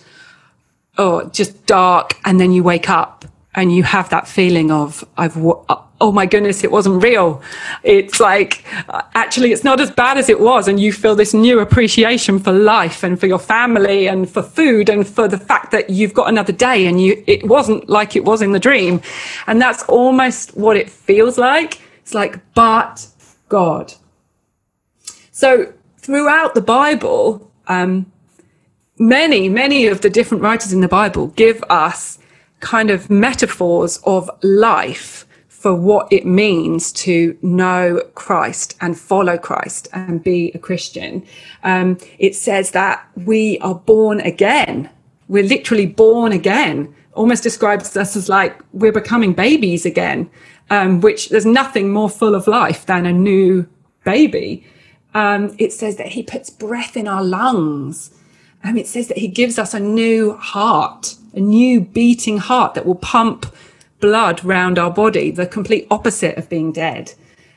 oh, 0.97 1.29
just 1.29 1.65
dark, 1.65 2.17
and 2.25 2.39
then 2.39 2.51
you 2.51 2.63
wake 2.63 2.89
up 2.89 3.14
and 3.55 3.73
you 3.73 3.83
have 3.83 4.09
that 4.09 4.27
feeling 4.27 4.69
of, 4.69 5.03
I've, 5.17 5.37
oh 5.37 6.11
my 6.11 6.25
goodness, 6.25 6.63
it 6.63 6.71
wasn't 6.71 7.01
real. 7.01 7.41
It's 7.83 8.19
like, 8.19 8.65
actually, 9.13 9.53
it's 9.53 9.63
not 9.63 9.79
as 9.79 9.89
bad 9.89 10.17
as 10.17 10.27
it 10.27 10.41
was. 10.41 10.67
And 10.67 10.77
you 10.79 10.91
feel 10.91 11.15
this 11.15 11.33
new 11.33 11.59
appreciation 11.59 12.37
for 12.37 12.51
life 12.51 13.01
and 13.01 13.17
for 13.17 13.27
your 13.27 13.39
family 13.39 14.07
and 14.07 14.29
for 14.29 14.43
food 14.43 14.89
and 14.89 15.07
for 15.07 15.29
the 15.29 15.37
fact 15.37 15.71
that 15.71 15.89
you've 15.89 16.13
got 16.13 16.27
another 16.27 16.51
day 16.51 16.85
and 16.85 17.01
you, 17.01 17.23
it 17.27 17.47
wasn't 17.47 17.89
like 17.89 18.15
it 18.15 18.25
was 18.25 18.41
in 18.41 18.51
the 18.51 18.59
dream. 18.59 19.01
And 19.47 19.61
that's 19.61 19.83
almost 19.83 20.55
what 20.57 20.75
it 20.75 20.89
feels 20.89 21.37
like. 21.37 21.81
It's 22.01 22.13
like, 22.13 22.39
but 22.53 23.07
God. 23.47 23.93
So 25.31 25.71
throughout 25.97 26.55
the 26.55 26.61
Bible, 26.61 27.51
um, 27.67 28.11
many, 28.99 29.47
many 29.47 29.87
of 29.87 30.01
the 30.01 30.09
different 30.09 30.43
writers 30.43 30.73
in 30.73 30.81
the 30.81 30.89
Bible 30.89 31.27
give 31.27 31.63
us 31.69 32.19
kind 32.59 32.89
of 32.89 33.09
metaphors 33.09 33.97
of 34.05 34.29
life 34.43 35.25
for 35.65 35.73
what 35.73 36.07
it 36.11 36.27
means 36.27 36.91
to 36.91 37.35
know 37.41 37.99
Christ 38.13 38.77
and 38.81 38.95
follow 38.95 39.35
Christ 39.35 39.87
and 39.93 40.23
be 40.23 40.51
a 40.53 40.59
Christian. 40.59 41.25
Um, 41.63 41.97
it 42.19 42.35
says 42.35 42.69
that 42.71 43.03
we 43.15 43.57
are 43.59 43.73
born 43.73 44.19
again. 44.19 44.91
We're 45.27 45.43
literally 45.43 45.87
born 45.87 46.31
again. 46.31 46.93
Almost 47.13 47.41
describes 47.41 47.97
us 47.97 48.15
as 48.15 48.29
like 48.29 48.61
we're 48.73 48.91
becoming 48.91 49.33
babies 49.33 49.87
again, 49.87 50.29
um, 50.69 51.01
which 51.01 51.29
there's 51.29 51.47
nothing 51.47 51.91
more 51.91 52.11
full 52.11 52.35
of 52.35 52.45
life 52.45 52.85
than 52.85 53.07
a 53.07 53.11
new 53.11 53.67
baby. 54.03 54.67
Um, 55.15 55.55
it 55.57 55.73
says 55.73 55.95
that 55.95 56.09
he 56.09 56.21
puts 56.21 56.51
breath 56.51 56.95
in 56.95 57.07
our 57.07 57.23
lungs. 57.23 58.11
Um, 58.63 58.77
it 58.77 58.85
says 58.85 59.07
that 59.07 59.17
he 59.17 59.27
gives 59.27 59.57
us 59.57 59.73
a 59.73 59.79
new 59.79 60.33
heart, 60.33 61.15
a 61.35 61.39
new 61.39 61.81
beating 61.81 62.37
heart 62.37 62.73
that 62.73 62.85
will 62.85 62.95
pump 62.95 63.45
blood 63.99 64.43
round 64.43 64.79
our 64.79 64.91
body, 64.91 65.31
the 65.31 65.45
complete 65.45 65.87
opposite 65.91 66.37
of 66.37 66.49
being 66.49 66.71
dead. 66.71 67.13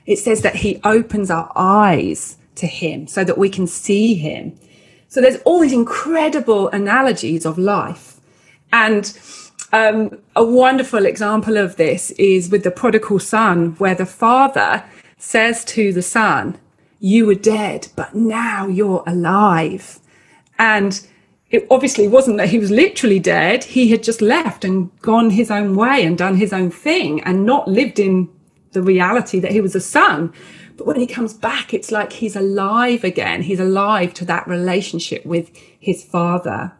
It 0.06 0.18
says 0.18 0.42
that 0.42 0.56
he 0.56 0.80
opens 0.84 1.30
our 1.30 1.52
eyes 1.54 2.36
to 2.56 2.66
him 2.66 3.06
so 3.06 3.24
that 3.24 3.38
we 3.38 3.48
can 3.48 3.66
see 3.66 4.14
him. 4.14 4.58
So 5.08 5.20
there's 5.20 5.40
all 5.42 5.60
these 5.60 5.72
incredible 5.72 6.68
analogies 6.68 7.46
of 7.46 7.58
life. 7.58 8.20
And 8.72 9.18
um, 9.72 10.18
a 10.34 10.44
wonderful 10.44 11.06
example 11.06 11.56
of 11.56 11.76
this 11.76 12.10
is 12.12 12.50
with 12.50 12.64
the 12.64 12.70
prodigal 12.70 13.18
son, 13.18 13.72
where 13.76 13.94
the 13.94 14.06
father 14.06 14.84
says 15.18 15.64
to 15.66 15.92
the 15.92 16.02
son, 16.02 16.58
You 17.00 17.26
were 17.26 17.34
dead, 17.34 17.88
but 17.96 18.14
now 18.14 18.66
you're 18.66 19.04
alive. 19.06 20.00
And 20.58 21.06
it 21.50 21.66
obviously 21.70 22.06
wasn't 22.06 22.36
that 22.36 22.50
he 22.50 22.58
was 22.58 22.70
literally 22.70 23.18
dead. 23.18 23.64
He 23.64 23.90
had 23.90 24.02
just 24.02 24.20
left 24.20 24.64
and 24.64 24.94
gone 25.00 25.30
his 25.30 25.50
own 25.50 25.76
way 25.76 26.04
and 26.04 26.16
done 26.16 26.36
his 26.36 26.52
own 26.52 26.70
thing 26.70 27.22
and 27.22 27.46
not 27.46 27.66
lived 27.66 27.98
in 27.98 28.28
the 28.72 28.82
reality 28.82 29.40
that 29.40 29.52
he 29.52 29.60
was 29.60 29.74
a 29.74 29.80
son. 29.80 30.32
But 30.76 30.86
when 30.86 31.00
he 31.00 31.06
comes 31.06 31.32
back, 31.32 31.72
it's 31.72 31.90
like 31.90 32.12
he's 32.12 32.36
alive 32.36 33.02
again. 33.02 33.42
He's 33.42 33.60
alive 33.60 34.12
to 34.14 34.24
that 34.26 34.46
relationship 34.46 35.24
with 35.24 35.50
his 35.80 36.04
father. 36.04 36.72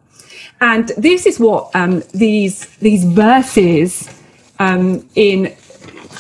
And 0.61 0.89
this 0.99 1.25
is 1.25 1.41
what 1.41 1.75
um, 1.75 2.03
these 2.13 2.67
these 2.77 3.05
verses 3.05 4.09
um, 4.59 5.09
in 5.15 5.57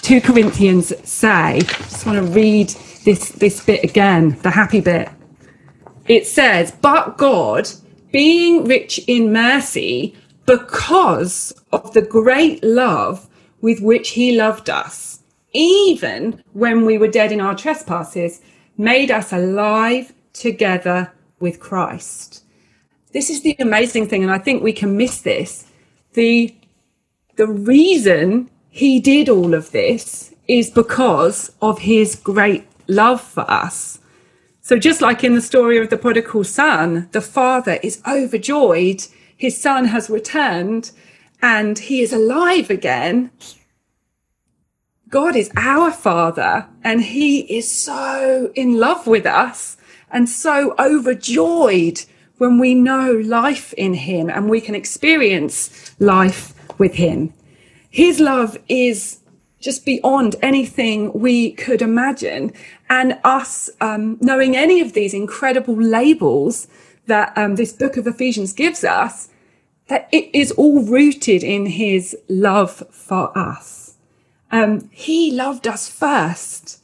2 0.02 0.20
Corinthians 0.22 0.92
say. 1.08 1.28
I 1.28 1.60
just 1.60 2.06
want 2.06 2.18
to 2.18 2.32
read 2.32 2.68
this 3.04 3.30
this 3.30 3.64
bit 3.64 3.84
again, 3.84 4.38
the 4.42 4.50
happy 4.50 4.80
bit. 4.80 5.10
It 6.06 6.26
says, 6.26 6.70
"But 6.70 7.18
God." 7.18 7.68
Being 8.10 8.64
rich 8.64 9.00
in 9.06 9.32
mercy 9.32 10.16
because 10.46 11.52
of 11.72 11.92
the 11.92 12.02
great 12.02 12.62
love 12.64 13.28
with 13.60 13.80
which 13.80 14.10
he 14.10 14.36
loved 14.36 14.70
us, 14.70 15.22
even 15.52 16.42
when 16.52 16.84
we 16.84 16.96
were 16.96 17.08
dead 17.08 17.32
in 17.32 17.40
our 17.40 17.54
trespasses, 17.54 18.40
made 18.76 19.10
us 19.10 19.32
alive 19.32 20.12
together 20.32 21.12
with 21.40 21.60
Christ. 21.60 22.44
This 23.12 23.30
is 23.30 23.42
the 23.42 23.56
amazing 23.58 24.06
thing, 24.06 24.22
and 24.22 24.32
I 24.32 24.38
think 24.38 24.62
we 24.62 24.72
can 24.72 24.96
miss 24.96 25.20
this. 25.22 25.66
The, 26.12 26.54
the 27.36 27.46
reason 27.46 28.50
he 28.68 29.00
did 29.00 29.28
all 29.28 29.54
of 29.54 29.72
this 29.72 30.34
is 30.46 30.70
because 30.70 31.52
of 31.60 31.80
his 31.80 32.14
great 32.14 32.66
love 32.86 33.20
for 33.20 33.50
us. 33.50 33.97
So 34.68 34.78
just 34.78 35.00
like 35.00 35.24
in 35.24 35.34
the 35.34 35.40
story 35.40 35.78
of 35.78 35.88
the 35.88 35.96
prodigal 35.96 36.44
son, 36.44 37.08
the 37.12 37.22
father 37.22 37.78
is 37.82 38.02
overjoyed. 38.06 39.02
His 39.34 39.58
son 39.58 39.86
has 39.86 40.10
returned 40.10 40.90
and 41.40 41.78
he 41.78 42.02
is 42.02 42.12
alive 42.12 42.68
again. 42.68 43.30
God 45.08 45.36
is 45.36 45.50
our 45.56 45.90
father 45.90 46.66
and 46.84 47.00
he 47.00 47.38
is 47.56 47.72
so 47.72 48.52
in 48.54 48.78
love 48.78 49.06
with 49.06 49.24
us 49.24 49.78
and 50.10 50.28
so 50.28 50.74
overjoyed 50.78 52.04
when 52.36 52.58
we 52.58 52.74
know 52.74 53.12
life 53.24 53.72
in 53.72 53.94
him 53.94 54.28
and 54.28 54.50
we 54.50 54.60
can 54.60 54.74
experience 54.74 55.98
life 55.98 56.52
with 56.78 56.96
him. 56.96 57.32
His 57.88 58.20
love 58.20 58.58
is 58.68 59.20
just 59.60 59.84
beyond 59.84 60.36
anything 60.42 61.12
we 61.12 61.52
could 61.52 61.82
imagine. 61.82 62.52
And 62.90 63.18
us 63.22 63.70
um, 63.80 64.16
knowing 64.20 64.56
any 64.56 64.80
of 64.80 64.94
these 64.94 65.12
incredible 65.12 65.76
labels 65.76 66.68
that 67.06 67.36
um, 67.36 67.56
this 67.56 67.72
book 67.72 67.96
of 67.96 68.06
Ephesians 68.06 68.52
gives 68.52 68.84
us, 68.84 69.28
that 69.88 70.08
it 70.12 70.30
is 70.34 70.52
all 70.52 70.82
rooted 70.82 71.42
in 71.42 71.66
his 71.66 72.16
love 72.28 72.84
for 72.90 73.36
us. 73.36 73.94
Um, 74.50 74.88
he 74.92 75.30
loved 75.30 75.66
us 75.66 75.88
first. 75.88 76.82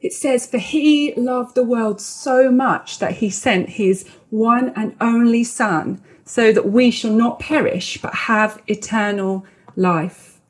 It 0.00 0.12
says, 0.12 0.46
for 0.46 0.58
he 0.58 1.12
loved 1.14 1.54
the 1.54 1.64
world 1.64 2.00
so 2.00 2.50
much 2.50 2.98
that 2.98 3.16
he 3.16 3.30
sent 3.30 3.70
his 3.70 4.08
one 4.30 4.72
and 4.76 4.96
only 5.00 5.44
son 5.44 6.02
so 6.24 6.52
that 6.52 6.70
we 6.70 6.90
shall 6.90 7.12
not 7.12 7.40
perish, 7.40 7.98
but 8.00 8.14
have 8.14 8.62
eternal 8.66 9.44
life. 9.76 10.40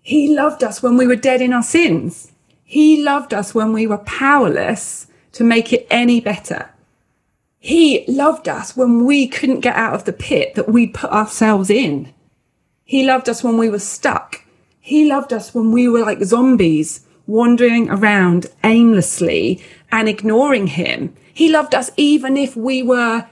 He 0.00 0.34
loved 0.34 0.64
us 0.64 0.82
when 0.82 0.96
we 0.96 1.06
were 1.06 1.16
dead 1.16 1.40
in 1.40 1.52
our 1.52 1.62
sins. 1.62 2.31
He 2.72 3.02
loved 3.02 3.34
us 3.34 3.54
when 3.54 3.74
we 3.74 3.86
were 3.86 3.98
powerless 3.98 5.06
to 5.32 5.44
make 5.44 5.74
it 5.74 5.86
any 5.90 6.22
better. 6.22 6.70
He 7.58 8.02
loved 8.08 8.48
us 8.48 8.74
when 8.74 9.04
we 9.04 9.28
couldn't 9.28 9.60
get 9.60 9.76
out 9.76 9.92
of 9.92 10.06
the 10.06 10.12
pit 10.14 10.54
that 10.54 10.70
we 10.70 10.86
put 10.86 11.10
ourselves 11.10 11.68
in. 11.68 12.14
He 12.82 13.04
loved 13.04 13.28
us 13.28 13.44
when 13.44 13.58
we 13.58 13.68
were 13.68 13.78
stuck. 13.78 14.46
He 14.80 15.06
loved 15.06 15.34
us 15.34 15.54
when 15.54 15.70
we 15.70 15.86
were 15.86 16.00
like 16.00 16.22
zombies 16.22 17.04
wandering 17.26 17.90
around 17.90 18.46
aimlessly 18.64 19.62
and 19.90 20.08
ignoring 20.08 20.68
him. 20.68 21.14
He 21.34 21.50
loved 21.50 21.74
us 21.74 21.90
even 21.98 22.38
if 22.38 22.56
we 22.56 22.82
were 22.82 23.26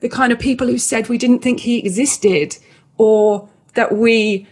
the 0.00 0.08
kind 0.08 0.32
of 0.32 0.40
people 0.40 0.66
who 0.66 0.76
said 0.76 1.08
we 1.08 1.18
didn't 1.18 1.38
think 1.38 1.60
he 1.60 1.78
existed 1.78 2.58
or 2.98 3.48
that 3.74 3.96
we, 3.96 4.44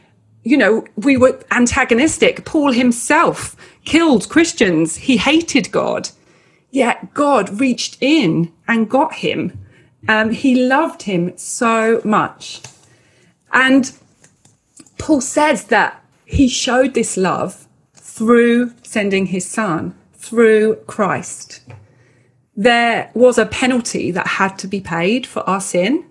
you 0.45 0.57
know, 0.57 0.85
we 0.95 1.16
were 1.16 1.43
antagonistic. 1.51 2.45
Paul 2.45 2.71
himself 2.71 3.57
killed 3.90 4.29
Christians. 4.29 4.98
He 5.09 5.16
hated 5.16 5.72
God. 5.72 6.11
Yet 6.70 7.12
God 7.12 7.61
reached 7.61 7.98
in 8.00 8.53
and 8.68 8.88
got 8.88 9.14
him. 9.14 9.59
Um, 10.09 10.31
he 10.31 10.55
loved 10.55 11.03
him 11.03 11.37
so 11.37 12.00
much. 12.05 12.62
And 13.53 13.90
Paul 14.96 15.20
says 15.20 15.64
that 15.64 16.05
he 16.24 16.46
showed 16.46 16.94
this 16.94 17.16
love 17.16 17.66
through 17.92 18.72
sending 18.85 19.26
his 19.26 19.44
son, 19.44 19.96
through 20.14 20.76
Christ. 20.87 21.61
There 22.55 23.11
was 23.14 23.38
a 23.38 23.46
penalty 23.46 24.12
that 24.12 24.38
had 24.38 24.57
to 24.61 24.68
be 24.68 24.81
paid 24.81 25.26
for 25.26 25.40
our 25.50 25.61
sin. 25.61 26.05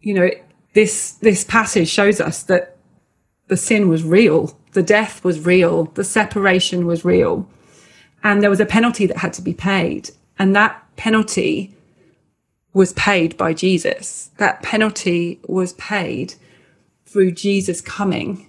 You 0.00 0.14
know, 0.14 0.30
this, 0.72 1.10
this 1.10 1.44
passage 1.44 1.88
shows 1.88 2.22
us 2.22 2.42
that 2.44 2.78
the 3.48 3.58
sin 3.58 3.90
was 3.90 4.02
real. 4.02 4.58
The 4.74 4.82
death 4.82 5.24
was 5.24 5.44
real. 5.44 5.84
The 5.84 6.04
separation 6.04 6.86
was 6.86 7.04
real 7.04 7.48
and 8.24 8.42
there 8.42 8.50
was 8.50 8.58
a 8.60 8.66
penalty 8.66 9.06
that 9.06 9.18
had 9.18 9.34
to 9.34 9.42
be 9.42 9.52
paid. 9.52 10.10
And 10.38 10.56
that 10.56 10.82
penalty 10.96 11.76
was 12.72 12.94
paid 12.94 13.36
by 13.36 13.52
Jesus. 13.52 14.30
That 14.38 14.62
penalty 14.62 15.38
was 15.46 15.74
paid 15.74 16.34
through 17.04 17.32
Jesus 17.32 17.82
coming 17.82 18.48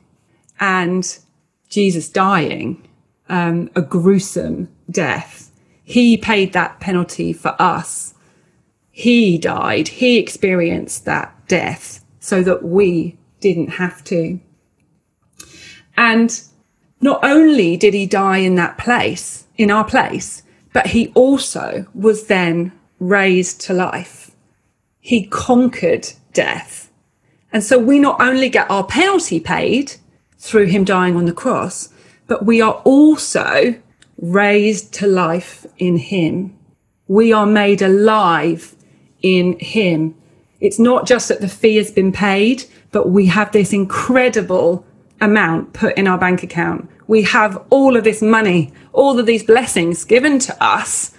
and 0.60 1.20
Jesus 1.68 2.10
dying, 2.10 2.88
um, 3.28 3.70
a 3.76 3.82
gruesome 3.82 4.70
death. 4.90 5.52
He 5.84 6.18
paid 6.18 6.54
that 6.54 6.80
penalty 6.80 7.34
for 7.34 7.54
us. 7.62 8.14
He 8.90 9.38
died. 9.38 9.90
He 9.90 10.18
experienced 10.18 11.04
that 11.04 11.48
death 11.50 12.04
so 12.22 12.42
that 12.44 12.64
we 12.64 13.18
didn't 13.42 13.72
have 13.72 14.04
to. 14.06 14.40
And 16.06 16.40
not 17.02 17.24
only 17.24 17.78
did 17.78 17.96
he 17.96 18.06
die 18.06 18.38
in 18.38 18.54
that 18.56 18.78
place, 18.78 19.48
in 19.58 19.72
our 19.72 19.84
place, 19.84 20.44
but 20.72 20.88
he 20.88 21.12
also 21.16 21.88
was 21.96 22.28
then 22.28 22.72
raised 23.00 23.60
to 23.62 23.74
life. 23.74 24.30
He 25.00 25.26
conquered 25.26 26.08
death. 26.32 26.92
And 27.52 27.64
so 27.64 27.80
we 27.80 27.98
not 27.98 28.22
only 28.22 28.50
get 28.50 28.70
our 28.70 28.84
penalty 28.84 29.40
paid 29.40 29.96
through 30.38 30.68
him 30.68 30.84
dying 30.84 31.16
on 31.16 31.26
the 31.26 31.34
cross, 31.34 31.90
but 32.28 32.46
we 32.46 32.62
are 32.62 32.82
also 32.84 33.74
raised 34.22 34.94
to 34.96 35.08
life 35.08 35.66
in 35.80 35.98
him. 35.98 36.56
We 37.08 37.34
are 37.34 37.48
made 37.48 37.82
alive 37.82 38.76
in 39.24 39.58
him. 39.60 40.14
It's 40.60 40.78
not 40.78 41.08
just 41.08 41.30
that 41.30 41.42
the 41.42 41.48
fee 41.48 41.78
has 41.78 41.90
been 41.90 42.12
paid, 42.12 42.66
but 42.92 43.10
we 43.10 43.26
have 43.26 43.52
this 43.52 43.74
incredible 43.74 44.85
amount 45.22 45.74
put 45.74 45.98
in 45.98 46.08
our 46.08 46.18
bank 46.18 46.44
account. 46.44 46.90
We 47.08 47.24
have 47.24 47.64
all 47.70 47.96
of 47.96 48.04
this 48.04 48.22
money, 48.22 48.74
all 48.94 49.20
of 49.20 49.26
these 49.26 49.44
blessings 49.44 50.04
given 50.04 50.40
to 50.40 50.64
us 50.64 51.16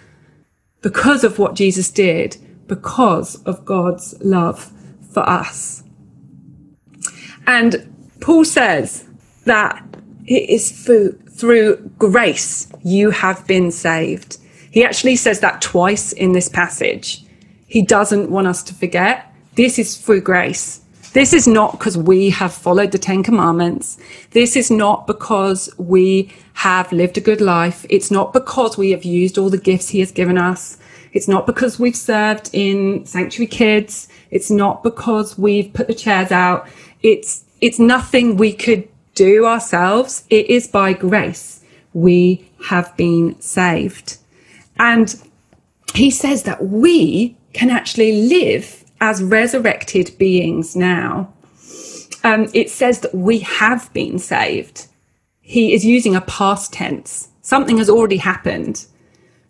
because 0.82 1.24
of 1.24 1.38
what 1.38 1.54
Jesus 1.54 1.90
did, 1.90 2.36
because 2.66 3.42
of 3.44 3.64
God's 3.64 4.14
love 4.20 4.72
for 5.12 5.28
us. 5.28 5.82
And 7.46 7.92
Paul 8.20 8.44
says 8.44 9.06
that 9.44 9.82
it 10.26 10.50
is 10.50 10.84
through, 10.84 11.12
through 11.30 11.90
grace 11.98 12.68
you 12.84 13.10
have 13.10 13.46
been 13.46 13.70
saved. 13.70 14.38
He 14.70 14.84
actually 14.84 15.16
says 15.16 15.40
that 15.40 15.62
twice 15.62 16.12
in 16.12 16.32
this 16.32 16.48
passage. 16.48 17.24
He 17.66 17.82
doesn't 17.82 18.30
want 18.30 18.46
us 18.46 18.62
to 18.64 18.74
forget 18.74 19.32
this 19.54 19.78
is 19.78 19.96
through 19.96 20.20
grace. 20.20 20.82
This 21.16 21.32
is 21.32 21.48
not 21.48 21.72
because 21.72 21.96
we 21.96 22.28
have 22.28 22.52
followed 22.52 22.92
the 22.92 22.98
Ten 22.98 23.22
Commandments. 23.22 23.96
This 24.32 24.54
is 24.54 24.70
not 24.70 25.06
because 25.06 25.70
we 25.78 26.30
have 26.52 26.92
lived 26.92 27.16
a 27.16 27.22
good 27.22 27.40
life. 27.40 27.86
It's 27.88 28.10
not 28.10 28.34
because 28.34 28.76
we 28.76 28.90
have 28.90 29.02
used 29.02 29.38
all 29.38 29.48
the 29.48 29.56
gifts 29.56 29.88
he 29.88 30.00
has 30.00 30.12
given 30.12 30.36
us. 30.36 30.76
It's 31.14 31.26
not 31.26 31.46
because 31.46 31.78
we've 31.78 31.96
served 31.96 32.50
in 32.52 33.06
sanctuary 33.06 33.46
kids. 33.46 34.08
It's 34.30 34.50
not 34.50 34.82
because 34.82 35.38
we've 35.38 35.72
put 35.72 35.86
the 35.86 35.94
chairs 35.94 36.30
out. 36.30 36.68
It's, 37.00 37.46
it's 37.62 37.78
nothing 37.78 38.36
we 38.36 38.52
could 38.52 38.86
do 39.14 39.46
ourselves. 39.46 40.24
It 40.28 40.50
is 40.50 40.68
by 40.68 40.92
grace 40.92 41.64
we 41.94 42.46
have 42.66 42.94
been 42.98 43.40
saved. 43.40 44.18
And 44.78 45.18
he 45.94 46.10
says 46.10 46.42
that 46.42 46.62
we 46.66 47.38
can 47.54 47.70
actually 47.70 48.28
live 48.28 48.84
as 49.00 49.22
resurrected 49.22 50.16
beings 50.18 50.74
now, 50.76 51.32
um, 52.24 52.48
it 52.54 52.70
says 52.70 53.00
that 53.00 53.14
we 53.14 53.40
have 53.40 53.92
been 53.92 54.18
saved. 54.18 54.86
He 55.40 55.72
is 55.72 55.84
using 55.84 56.16
a 56.16 56.20
past 56.22 56.72
tense. 56.72 57.28
Something 57.42 57.78
has 57.78 57.88
already 57.88 58.16
happened. 58.16 58.86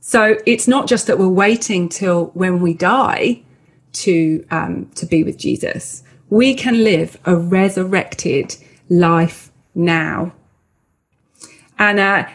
So 0.00 0.36
it's 0.46 0.68
not 0.68 0.86
just 0.86 1.06
that 1.06 1.18
we're 1.18 1.28
waiting 1.28 1.88
till 1.88 2.26
when 2.34 2.60
we 2.60 2.74
die 2.74 3.42
to 3.92 4.44
um, 4.50 4.90
to 4.94 5.06
be 5.06 5.24
with 5.24 5.38
Jesus. 5.38 6.02
We 6.28 6.54
can 6.54 6.84
live 6.84 7.18
a 7.24 7.36
resurrected 7.36 8.56
life 8.88 9.50
now. 9.74 10.32
And 11.78 11.98
uh, 11.98 12.28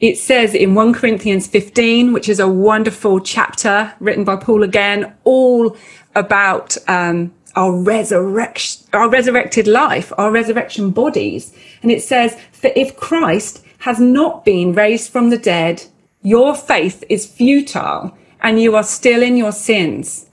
it 0.00 0.18
says 0.18 0.54
in 0.54 0.74
1 0.74 0.94
Corinthians 0.94 1.46
15, 1.46 2.12
which 2.12 2.28
is 2.28 2.40
a 2.40 2.48
wonderful 2.48 3.20
chapter 3.20 3.94
written 4.00 4.24
by 4.24 4.36
Paul 4.36 4.62
again, 4.62 5.14
all 5.24 5.76
about 6.14 6.76
um, 6.88 7.32
our 7.54 7.72
resurrection, 7.72 8.86
our 8.92 9.08
resurrected 9.08 9.66
life, 9.66 10.12
our 10.18 10.30
resurrection 10.30 10.90
bodies. 10.90 11.54
And 11.82 11.90
it 11.90 12.02
says, 12.02 12.38
for 12.52 12.70
if 12.74 12.96
Christ 12.96 13.64
has 13.78 14.00
not 14.00 14.44
been 14.44 14.72
raised 14.72 15.10
from 15.10 15.30
the 15.30 15.38
dead, 15.38 15.84
your 16.22 16.54
faith 16.54 17.02
is 17.08 17.26
futile 17.26 18.16
and 18.40 18.60
you 18.60 18.76
are 18.76 18.84
still 18.84 19.22
in 19.22 19.36
your 19.36 19.52
sins. 19.52 20.28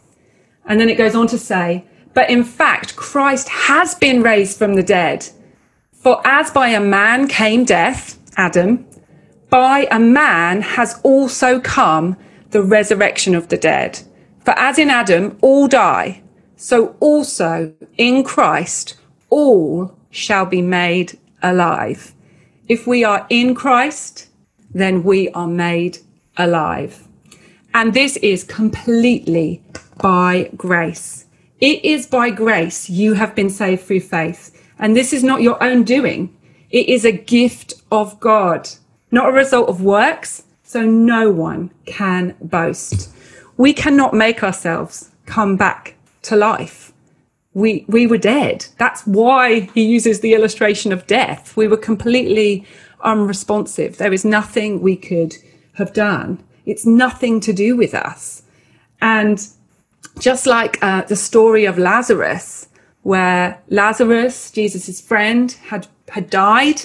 And 0.66 0.80
then 0.80 0.90
it 0.90 0.98
goes 0.98 1.16
on 1.16 1.28
to 1.28 1.38
say, 1.38 1.86
but 2.14 2.30
in 2.30 2.44
fact, 2.44 2.96
Christ 2.96 3.50
has 3.50 3.96
been 3.96 4.22
raised 4.22 4.58
from 4.58 4.76
the 4.76 4.84
dead. 4.84 5.28
For 5.94 6.22
as 6.26 6.52
by 6.52 6.70
a 6.70 6.80
man 6.80 7.28
came 7.28 7.66
death, 7.66 8.20
Adam, 8.38 8.86
by 9.50 9.88
a 9.92 10.00
man 10.00 10.62
has 10.62 11.00
also 11.04 11.60
come 11.60 12.18
the 12.52 12.64
resurrection 12.64 13.36
of 13.36 13.50
the 13.50 13.58
dead. 13.58 14.00
For 14.44 14.58
as 14.58 14.80
in 14.80 14.90
Adam 14.90 15.38
all 15.42 15.68
die, 15.68 16.22
so 16.56 16.96
also 17.00 17.74
in 17.98 18.24
Christ 18.24 18.98
all 19.30 19.96
shall 20.10 20.46
be 20.46 20.62
made 20.62 21.18
alive. 21.42 22.14
If 22.68 22.86
we 22.86 23.04
are 23.04 23.26
in 23.30 23.56
Christ, 23.56 24.28
then 24.72 25.04
we 25.04 25.30
are 25.30 25.48
made 25.48 26.00
alive. 26.38 27.08
And 27.74 27.94
this 27.94 28.18
is 28.18 28.44
completely 28.44 29.62
by 30.02 30.50
grace. 30.56 31.26
It 31.60 31.84
is 31.84 32.08
by 32.08 32.30
grace 32.30 32.90
you 32.90 33.14
have 33.14 33.36
been 33.36 33.50
saved 33.50 33.84
through 33.84 34.02
faith. 34.02 34.56
And 34.80 34.96
this 34.96 35.14
is 35.14 35.24
not 35.24 35.42
your 35.42 35.62
own 35.62 35.84
doing. 35.84 36.36
It 36.70 36.88
is 36.88 37.04
a 37.04 37.12
gift 37.12 37.74
of 37.92 38.20
God, 38.20 38.70
not 39.12 39.30
a 39.30 39.34
result 39.34 39.70
of 39.70 39.82
works. 39.82 40.44
So 40.64 40.86
no 40.86 41.32
one 41.32 41.72
can 41.86 42.36
boast. 42.42 43.10
We 43.60 43.74
cannot 43.74 44.14
make 44.14 44.42
ourselves 44.42 45.12
come 45.26 45.58
back 45.58 45.96
to 46.22 46.38
life. 46.38 46.94
We, 47.54 47.84
we 47.90 48.08
were 48.08 48.18
dead. 48.18 48.66
That's 48.78 49.06
why 49.06 49.70
he 49.76 49.84
uses 49.84 50.22
the 50.22 50.34
illustration 50.34 50.94
of 50.94 51.06
death. 51.08 51.58
We 51.58 51.68
were 51.68 51.76
completely 51.76 52.66
unresponsive. 53.02 53.98
There 53.98 54.14
is 54.14 54.24
nothing 54.24 54.82
we 54.82 54.96
could 54.96 55.36
have 55.74 55.92
done. 55.92 56.42
It's 56.66 56.86
nothing 56.86 57.42
to 57.42 57.52
do 57.52 57.76
with 57.76 57.94
us. 57.94 58.44
And 59.02 59.46
just 60.20 60.46
like 60.46 60.82
uh, 60.82 61.02
the 61.02 61.18
story 61.18 61.66
of 61.66 61.78
Lazarus, 61.78 62.70
where 63.02 63.62
Lazarus, 63.68 64.52
Jesus' 64.52 65.02
friend, 65.02 65.52
had, 65.68 65.86
had 66.08 66.30
died, 66.30 66.84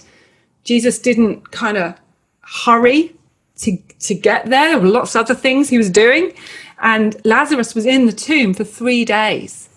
Jesus 0.65 0.99
didn't 0.99 1.53
kind 1.53 1.77
of 1.77 1.95
hurry 2.41 3.15
to, 3.59 3.77
to 4.01 4.15
get 4.15 4.47
there. 4.47 4.71
There 4.71 4.81
were 4.81 4.89
lots 4.89 5.15
of 5.15 5.21
other 5.21 5.35
things 5.35 5.69
he 5.69 5.79
was 5.79 5.91
doing. 5.91 6.33
And 6.81 7.17
Lazarus 7.25 7.75
was 7.75 7.87
in 7.87 8.07
the 8.07 8.13
tomb 8.13 8.55
for 8.55 8.65
three 8.65 9.05
days. 9.05 9.69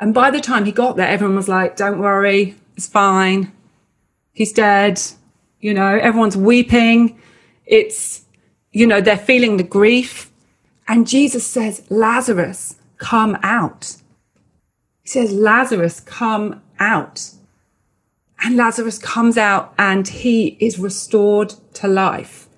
And 0.00 0.12
by 0.12 0.30
the 0.30 0.40
time 0.40 0.64
he 0.64 0.72
got 0.72 0.96
there, 0.96 1.08
everyone 1.08 1.36
was 1.36 1.48
like, 1.48 1.76
don't 1.76 1.98
worry, 1.98 2.56
it's 2.76 2.88
fine. 2.88 3.52
He's 4.32 4.52
dead. 4.52 5.00
You 5.60 5.72
know, 5.72 5.96
everyone's 5.96 6.36
weeping. 6.36 7.20
It's, 7.64 8.24
you 8.72 8.86
know, 8.86 9.00
they're 9.00 9.16
feeling 9.16 9.56
the 9.56 9.62
grief. 9.62 10.30
And 10.88 11.06
Jesus 11.06 11.46
says, 11.46 11.86
Lazarus, 11.90 12.76
come 12.98 13.38
out. 13.42 13.96
He 15.02 15.08
says, 15.08 15.32
Lazarus, 15.32 16.00
come 16.00 16.62
out. 16.78 17.30
And 18.42 18.56
Lazarus 18.56 18.98
comes 18.98 19.38
out 19.38 19.72
and 19.78 20.06
he 20.06 20.56
is 20.60 20.78
restored 20.78 21.54
to 21.74 21.88
life. 21.88 22.48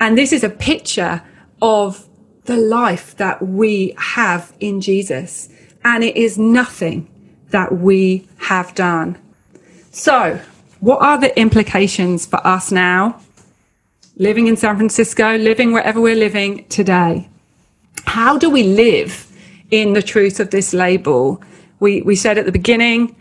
And 0.00 0.18
this 0.18 0.32
is 0.32 0.42
a 0.42 0.48
picture 0.48 1.22
of 1.62 2.08
the 2.44 2.56
life 2.56 3.16
that 3.16 3.42
we 3.42 3.94
have 3.98 4.52
in 4.60 4.80
Jesus. 4.80 5.48
And 5.84 6.04
it 6.04 6.16
is 6.16 6.38
nothing 6.38 7.08
that 7.50 7.78
we 7.78 8.28
have 8.38 8.74
done. 8.74 9.18
So 9.90 10.40
what 10.80 11.00
are 11.00 11.18
the 11.18 11.38
implications 11.38 12.26
for 12.26 12.44
us 12.46 12.70
now, 12.70 13.20
living 14.16 14.46
in 14.46 14.56
San 14.56 14.76
Francisco, 14.76 15.36
living 15.36 15.72
wherever 15.72 16.00
we're 16.00 16.16
living 16.16 16.66
today? 16.68 17.28
How 18.06 18.36
do 18.36 18.50
we 18.50 18.62
live 18.64 19.30
in 19.70 19.94
the 19.94 20.02
truth 20.02 20.40
of 20.40 20.50
this 20.50 20.74
label? 20.74 21.42
We, 21.80 22.02
we 22.02 22.16
said 22.16 22.38
at 22.38 22.44
the 22.44 22.52
beginning, 22.52 23.16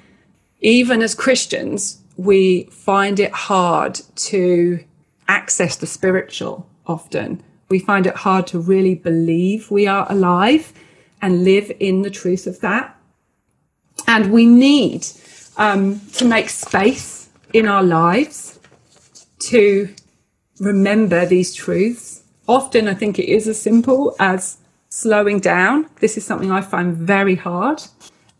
even 0.62 1.02
as 1.02 1.16
Christians, 1.16 2.02
we 2.18 2.64
find 2.66 3.20
it 3.20 3.32
hard 3.32 4.00
to 4.16 4.84
access 5.28 5.76
the 5.76 5.88
spiritual 5.88 6.68
often. 6.86 7.42
We 7.70 7.80
find 7.80 8.05
it 8.05 8.16
hard 8.16 8.47
to 8.47 8.59
really 8.59 8.95
believe 8.95 9.72
we 9.72 9.88
are 9.88 10.05
alive 10.09 10.74
and 11.22 11.43
live 11.43 11.72
in 11.80 12.01
the 12.01 12.09
truth 12.09 12.47
of 12.47 12.59
that. 12.61 12.95
And 14.07 14.32
we 14.32 14.45
need 14.45 15.05
um, 15.57 16.01
to 16.14 16.26
make 16.26 16.49
space 16.49 17.30
in 17.53 17.68
our 17.68 17.84
lives 17.84 18.59
to 19.39 19.93
remember 20.59 21.26
these 21.26 21.53
truths. 21.53 22.24
Often, 22.47 22.88
I 22.88 22.93
think 22.93 23.20
it 23.20 23.30
is 23.30 23.47
as 23.47 23.61
simple 23.61 24.16
as 24.20 24.57
slowing 24.89 25.39
down. 25.39 25.89
This 25.99 26.18
is 26.18 26.26
something 26.26 26.51
I 26.51 26.61
find 26.61 26.95
very 26.95 27.36
hard. 27.36 27.82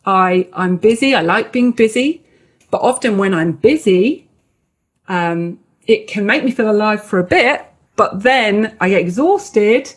I, 0.06 0.48
I'm 0.54 0.78
busy. 0.78 1.16
I 1.16 1.22
like 1.22 1.52
being 1.52 1.72
busy, 1.72 2.24
but 2.70 2.82
often 2.82 3.18
when 3.18 3.34
I'm 3.34 3.54
busy, 3.54 4.28
um, 5.08 5.60
it 5.88 6.08
can 6.08 6.26
make 6.26 6.44
me 6.44 6.52
feel 6.52 6.70
alive 6.70 7.04
for 7.04 7.20
a 7.20 7.24
bit, 7.24 7.66
but 7.96 8.24
then 8.24 8.76
I 8.80 8.90
get 8.90 9.02
exhausted 9.02 9.94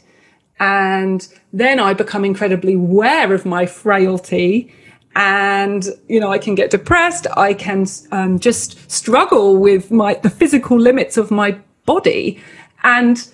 and 0.58 1.26
then 1.52 1.78
I 1.80 1.94
become 1.94 2.24
incredibly 2.24 2.74
aware 2.74 3.32
of 3.32 3.44
my 3.44 3.66
frailty 3.66 4.72
and 5.16 5.88
you 6.08 6.20
know 6.20 6.30
I 6.30 6.38
can 6.38 6.54
get 6.54 6.70
depressed. 6.70 7.26
I 7.36 7.54
can 7.54 7.86
um, 8.12 8.38
just 8.38 8.90
struggle 8.90 9.56
with 9.56 9.90
my 9.90 10.14
the 10.14 10.30
physical 10.30 10.78
limits 10.78 11.16
of 11.16 11.30
my 11.30 11.58
body, 11.86 12.38
and 12.82 13.26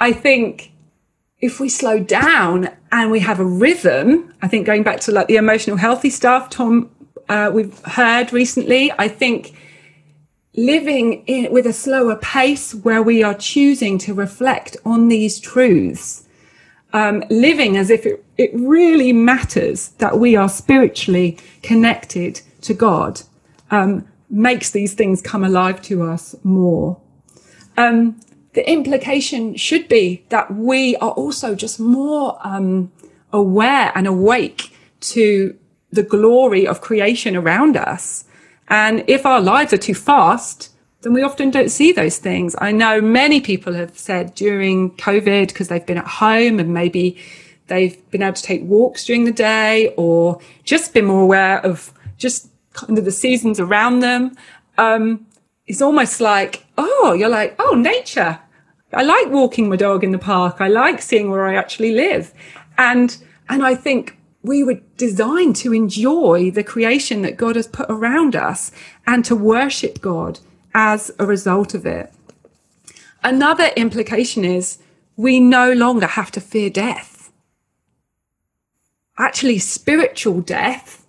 I 0.00 0.12
think 0.12 0.72
if 1.38 1.60
we 1.60 1.68
slow 1.68 2.00
down 2.00 2.68
and 2.92 3.10
we 3.10 3.20
have 3.20 3.38
a 3.40 3.44
rhythm, 3.44 4.34
I 4.42 4.48
think 4.48 4.66
going 4.66 4.82
back 4.82 5.00
to 5.00 5.12
like 5.12 5.28
the 5.28 5.36
emotional 5.36 5.76
healthy 5.76 6.10
stuff, 6.10 6.50
Tom, 6.50 6.90
uh, 7.28 7.50
we've 7.54 7.78
heard 7.84 8.32
recently. 8.32 8.92
I 8.98 9.06
think 9.08 9.54
living 10.54 11.24
in, 11.26 11.52
with 11.52 11.66
a 11.66 11.72
slower 11.72 12.16
pace 12.16 12.74
where 12.74 13.02
we 13.02 13.22
are 13.22 13.34
choosing 13.34 13.98
to 13.98 14.14
reflect 14.14 14.76
on 14.84 15.08
these 15.08 15.38
truths 15.38 16.26
um, 16.92 17.22
living 17.30 17.76
as 17.76 17.90
if 17.90 18.04
it, 18.06 18.24
it 18.36 18.50
really 18.54 19.12
matters 19.12 19.88
that 19.98 20.18
we 20.18 20.36
are 20.36 20.48
spiritually 20.48 21.38
connected 21.62 22.40
to 22.62 22.74
God 22.74 23.22
um, 23.70 24.06
makes 24.28 24.70
these 24.70 24.94
things 24.94 25.22
come 25.22 25.44
alive 25.44 25.80
to 25.82 26.02
us 26.02 26.34
more. 26.42 27.00
Um, 27.76 28.20
the 28.54 28.68
implication 28.68 29.56
should 29.56 29.88
be 29.88 30.24
that 30.28 30.52
we 30.52 30.96
are 30.96 31.10
also 31.10 31.54
just 31.54 31.78
more 31.78 32.38
um, 32.42 32.90
aware 33.32 33.92
and 33.94 34.06
awake 34.06 34.76
to 35.00 35.56
the 35.92 36.02
glory 36.02 36.66
of 36.66 36.80
creation 36.80 37.36
around 37.36 37.76
us. 37.76 38.24
And 38.70 39.04
if 39.08 39.26
our 39.26 39.40
lives 39.40 39.72
are 39.72 39.78
too 39.78 39.94
fast, 39.94 40.70
then 41.02 41.12
we 41.12 41.22
often 41.22 41.50
don't 41.50 41.70
see 41.70 41.92
those 41.92 42.18
things. 42.18 42.54
I 42.58 42.72
know 42.72 43.00
many 43.00 43.40
people 43.40 43.72
have 43.74 43.98
said 43.98 44.34
during 44.34 44.92
COVID, 44.92 45.48
because 45.48 45.68
they've 45.68 45.84
been 45.84 45.98
at 45.98 46.06
home 46.06 46.60
and 46.60 46.72
maybe 46.72 47.18
they've 47.66 48.10
been 48.10 48.22
able 48.22 48.34
to 48.34 48.42
take 48.42 48.62
walks 48.62 49.04
during 49.04 49.24
the 49.24 49.32
day 49.32 49.94
or 49.96 50.40
just 50.64 50.94
been 50.94 51.06
more 51.06 51.22
aware 51.22 51.58
of 51.64 51.92
just 52.16 52.48
kind 52.72 52.98
of 52.98 53.04
the 53.04 53.10
seasons 53.10 53.58
around 53.58 54.00
them. 54.00 54.36
Um, 54.78 55.26
it's 55.66 55.82
almost 55.82 56.20
like, 56.20 56.66
oh, 56.78 57.14
you're 57.18 57.28
like, 57.28 57.56
oh, 57.58 57.74
nature. 57.74 58.38
I 58.92 59.02
like 59.02 59.30
walking 59.30 59.68
my 59.68 59.76
dog 59.76 60.04
in 60.04 60.10
the 60.10 60.18
park. 60.18 60.56
I 60.60 60.68
like 60.68 61.00
seeing 61.00 61.30
where 61.30 61.46
I 61.46 61.54
actually 61.54 61.92
live. 61.92 62.34
And, 62.76 63.16
and 63.48 63.64
I 63.64 63.74
think 63.74 64.18
we 64.42 64.64
were 64.64 64.80
designed 64.96 65.56
to 65.56 65.74
enjoy 65.74 66.50
the 66.50 66.64
creation 66.64 67.22
that 67.22 67.36
God 67.36 67.56
has 67.56 67.66
put 67.66 67.86
around 67.90 68.34
us 68.34 68.72
and 69.06 69.24
to 69.24 69.36
worship 69.36 70.00
God 70.00 70.40
as 70.74 71.10
a 71.18 71.26
result 71.26 71.74
of 71.74 71.84
it. 71.84 72.12
Another 73.22 73.70
implication 73.76 74.44
is 74.44 74.78
we 75.16 75.40
no 75.40 75.72
longer 75.72 76.06
have 76.06 76.30
to 76.32 76.40
fear 76.40 76.70
death. 76.70 77.30
Actually, 79.18 79.58
spiritual 79.58 80.40
death 80.40 81.04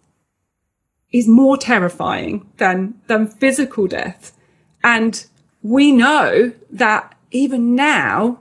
is 1.14 1.28
more 1.28 1.58
terrifying 1.58 2.50
than, 2.58 2.96
than 3.08 3.28
physical 3.28 3.88
death. 3.88 4.36
And 4.84 5.26
we 5.62 5.92
know 5.92 6.52
that 6.70 7.16
even 7.32 7.76
now 7.76 8.40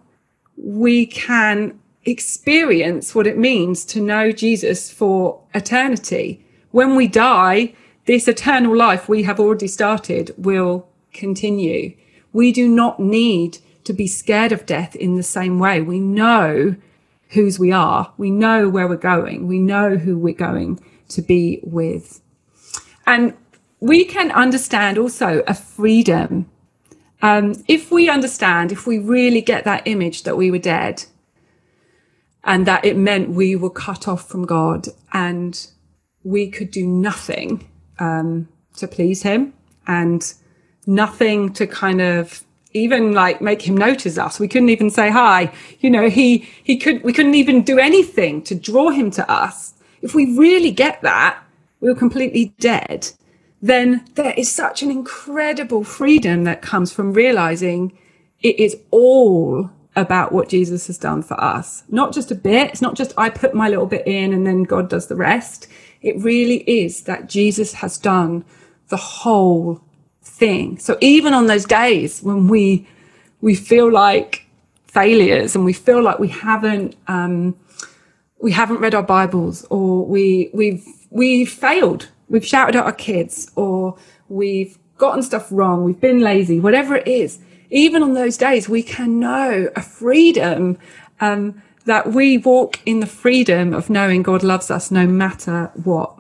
we 0.56 1.06
can 1.06 1.79
experience 2.04 3.14
what 3.14 3.26
it 3.26 3.38
means 3.38 3.84
to 3.84 4.00
know 4.00 4.32
Jesus 4.32 4.90
for 4.90 5.42
eternity. 5.54 6.44
When 6.70 6.96
we 6.96 7.06
die, 7.06 7.74
this 8.06 8.26
eternal 8.26 8.76
life 8.76 9.08
we 9.08 9.24
have 9.24 9.38
already 9.38 9.68
started 9.68 10.34
will 10.36 10.88
continue. 11.12 11.96
We 12.32 12.52
do 12.52 12.68
not 12.68 13.00
need 13.00 13.58
to 13.84 13.92
be 13.92 14.06
scared 14.06 14.52
of 14.52 14.66
death 14.66 14.94
in 14.96 15.16
the 15.16 15.22
same 15.22 15.58
way. 15.58 15.80
We 15.80 16.00
know 16.00 16.76
whose 17.30 17.58
we 17.58 17.72
are. 17.72 18.12
We 18.16 18.30
know 18.30 18.68
where 18.68 18.88
we're 18.88 18.96
going. 18.96 19.46
We 19.46 19.58
know 19.58 19.96
who 19.96 20.18
we're 20.18 20.34
going 20.34 20.80
to 21.08 21.22
be 21.22 21.60
with. 21.62 22.20
And 23.06 23.34
we 23.80 24.04
can 24.04 24.30
understand 24.30 24.98
also 24.98 25.42
a 25.46 25.54
freedom. 25.54 26.50
Um, 27.22 27.64
if 27.68 27.90
we 27.90 28.08
understand, 28.08 28.72
if 28.72 28.86
we 28.86 28.98
really 28.98 29.40
get 29.40 29.64
that 29.64 29.82
image 29.86 30.22
that 30.24 30.36
we 30.36 30.50
were 30.50 30.58
dead 30.58 31.04
and 32.44 32.66
that 32.66 32.84
it 32.84 32.96
meant 32.96 33.30
we 33.30 33.56
were 33.56 33.70
cut 33.70 34.08
off 34.08 34.28
from 34.28 34.46
God 34.46 34.88
and 35.12 35.66
we 36.24 36.50
could 36.50 36.70
do 36.70 36.86
nothing 36.86 37.68
um, 37.98 38.48
to 38.76 38.88
please 38.88 39.22
Him 39.22 39.52
and 39.86 40.34
nothing 40.86 41.52
to 41.54 41.66
kind 41.66 42.00
of 42.00 42.44
even 42.72 43.12
like 43.12 43.40
make 43.40 43.62
him 43.62 43.76
notice 43.76 44.16
us. 44.16 44.38
We 44.38 44.48
couldn't 44.48 44.68
even 44.68 44.90
say 44.90 45.10
hi. 45.10 45.52
You 45.80 45.90
know, 45.90 46.08
he, 46.08 46.48
he 46.62 46.76
could, 46.76 47.02
we 47.02 47.12
couldn't 47.12 47.34
even 47.34 47.62
do 47.62 47.78
anything 47.78 48.42
to 48.42 48.54
draw 48.54 48.90
him 48.90 49.10
to 49.12 49.30
us. 49.30 49.74
If 50.02 50.14
we 50.14 50.36
really 50.36 50.70
get 50.70 51.02
that, 51.02 51.42
we 51.80 51.88
were 51.88 51.98
completely 51.98 52.54
dead. 52.58 53.10
Then 53.60 54.04
there 54.14 54.34
is 54.36 54.50
such 54.50 54.82
an 54.82 54.90
incredible 54.90 55.84
freedom 55.84 56.44
that 56.44 56.62
comes 56.62 56.92
from 56.92 57.12
realizing 57.12 57.98
it 58.40 58.58
is 58.58 58.76
all 58.90 59.70
about 60.00 60.32
what 60.32 60.48
Jesus 60.48 60.86
has 60.86 60.98
done 60.98 61.22
for 61.22 61.40
us. 61.42 61.84
Not 61.88 62.12
just 62.12 62.30
a 62.30 62.34
bit. 62.34 62.70
It's 62.70 62.82
not 62.82 62.94
just 62.94 63.12
I 63.16 63.30
put 63.30 63.54
my 63.54 63.68
little 63.68 63.86
bit 63.86 64.06
in 64.06 64.32
and 64.32 64.46
then 64.46 64.64
God 64.64 64.88
does 64.88 65.06
the 65.06 65.16
rest. 65.16 65.66
It 66.02 66.18
really 66.18 66.58
is 66.68 67.02
that 67.02 67.28
Jesus 67.28 67.74
has 67.74 67.98
done 67.98 68.44
the 68.88 68.96
whole 68.96 69.80
thing. 70.22 70.78
So 70.78 70.98
even 71.00 71.34
on 71.34 71.46
those 71.46 71.64
days 71.64 72.22
when 72.22 72.48
we 72.48 72.86
we 73.40 73.54
feel 73.54 73.90
like 73.90 74.46
failures 74.86 75.54
and 75.54 75.64
we 75.64 75.72
feel 75.72 76.02
like 76.02 76.18
we 76.18 76.28
haven't 76.28 76.96
um, 77.06 77.56
we 78.40 78.52
haven't 78.52 78.78
read 78.78 78.94
our 78.94 79.02
Bibles 79.02 79.64
or 79.70 80.04
we 80.04 80.50
we've 80.52 80.84
we've 81.10 81.50
failed, 81.50 82.08
we've 82.28 82.46
shouted 82.46 82.76
at 82.76 82.84
our 82.84 82.92
kids 82.92 83.50
or 83.56 83.96
we've 84.28 84.78
gotten 84.98 85.22
stuff 85.22 85.48
wrong, 85.50 85.84
we've 85.84 86.00
been 86.00 86.20
lazy, 86.20 86.60
whatever 86.60 86.96
it 86.96 87.08
is. 87.08 87.38
Even 87.70 88.02
on 88.02 88.14
those 88.14 88.36
days, 88.36 88.68
we 88.68 88.82
can 88.82 89.20
know 89.20 89.70
a 89.76 89.82
freedom 89.82 90.78
um, 91.20 91.62
that 91.84 92.12
we 92.12 92.38
walk 92.38 92.80
in 92.84 93.00
the 93.00 93.06
freedom 93.06 93.72
of 93.72 93.90
knowing 93.90 94.22
God 94.22 94.42
loves 94.42 94.70
us 94.70 94.90
no 94.90 95.06
matter 95.06 95.70
what. 95.82 96.16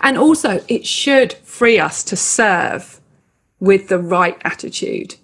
And 0.00 0.18
also, 0.18 0.62
it 0.68 0.86
should 0.86 1.32
free 1.32 1.78
us 1.78 2.02
to 2.04 2.16
serve 2.16 3.00
with 3.60 3.88
the 3.88 3.98
right 3.98 4.40
attitude. 4.44 5.16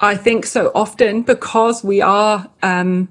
I 0.00 0.16
think 0.16 0.46
so 0.46 0.70
often 0.74 1.22
because 1.22 1.82
we 1.82 2.00
are 2.00 2.48
um, 2.62 3.08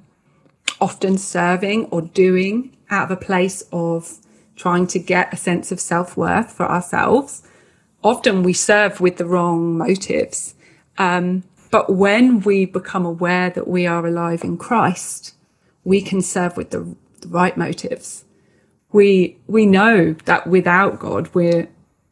often 0.79 1.17
serving 1.17 1.85
or 1.85 2.01
doing 2.01 2.75
out 2.89 3.11
of 3.11 3.17
a 3.17 3.21
place 3.21 3.63
of 3.71 4.19
trying 4.55 4.87
to 4.87 4.99
get 4.99 5.33
a 5.33 5.37
sense 5.37 5.71
of 5.71 5.79
self 5.79 6.15
worth 6.15 6.51
for 6.51 6.69
ourselves. 6.69 7.43
Often 8.03 8.43
we 8.43 8.53
serve 8.53 9.01
with 9.01 9.17
the 9.17 9.25
wrong 9.25 9.77
motives. 9.77 10.55
Um, 10.97 11.43
but 11.71 11.93
when 11.93 12.39
we 12.41 12.65
become 12.65 13.05
aware 13.05 13.49
that 13.49 13.67
we 13.67 13.85
are 13.85 14.05
alive 14.05 14.43
in 14.43 14.57
Christ, 14.57 15.35
we 15.83 16.01
can 16.01 16.21
serve 16.21 16.57
with 16.57 16.71
the, 16.71 16.95
the 17.21 17.27
right 17.27 17.57
motives 17.57 18.25
we 18.91 19.37
we 19.47 19.65
know 19.65 20.13
that 20.25 20.47
without 20.47 20.99
God 20.99 21.29
we're 21.33 21.67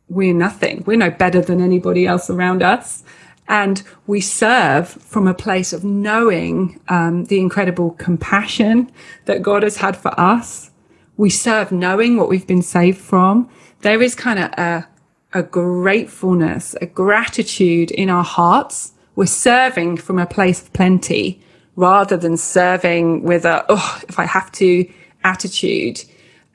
we're 0.07 0.33
nothing. 0.33 0.83
We're 0.85 0.97
no 0.97 1.09
better 1.09 1.41
than 1.41 1.61
anybody 1.61 2.05
else 2.05 2.29
around 2.29 2.61
us. 2.61 3.03
And 3.47 3.81
we 4.05 4.21
serve 4.21 4.87
from 4.87 5.27
a 5.27 5.33
place 5.33 5.73
of 5.73 5.83
knowing 5.83 6.79
um, 6.87 7.25
the 7.25 7.39
incredible 7.39 7.91
compassion 7.91 8.91
that 9.25 9.41
God 9.41 9.63
has 9.63 9.77
had 9.77 9.97
for 9.97 10.19
us. 10.19 10.69
We 11.17 11.29
serve 11.31 11.71
knowing 11.71 12.17
what 12.17 12.29
we've 12.29 12.45
been 12.45 12.61
saved 12.61 12.99
from. 12.99 13.49
There 13.81 14.01
is 14.01 14.13
kind 14.13 14.39
of 14.39 14.51
a, 14.51 14.87
a 15.35 15.43
gratefulness, 15.43 16.75
a 16.81 16.85
gratitude 16.85 17.91
in 17.91 18.09
our 18.09 18.23
hearts. 18.23 18.93
We're 19.15 19.25
serving 19.27 19.97
from 19.97 20.17
a 20.17 20.25
place 20.25 20.61
of 20.61 20.73
plenty 20.73 21.41
rather 21.75 22.15
than 22.15 22.37
serving 22.37 23.21
with 23.23 23.43
a, 23.43 23.65
oh, 23.67 24.01
if 24.07 24.17
I 24.17 24.25
have 24.25 24.49
to 24.53 24.89
attitude. 25.25 26.03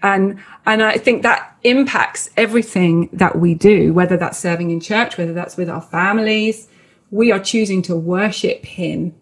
And, 0.03 0.41
and 0.65 0.83
I 0.83 0.97
think 0.97 1.23
that 1.23 1.59
impacts 1.63 2.31
everything 2.39 3.11
that 3.13 3.39
we 3.39 3.55
do, 3.55 3.93
whether 3.93 4.17
that's 4.17 4.39
serving 4.39 4.71
in 4.71 4.81
church, 4.81 5.19
whether 5.19 5.35
that's 5.35 5.59
with 5.59 5.69
our 5.69 5.83
families. 5.83 6.67
We 7.11 7.33
are 7.33 7.41
choosing 7.41 7.83
to 7.83 7.97
worship 7.97 8.65
him, 8.65 9.15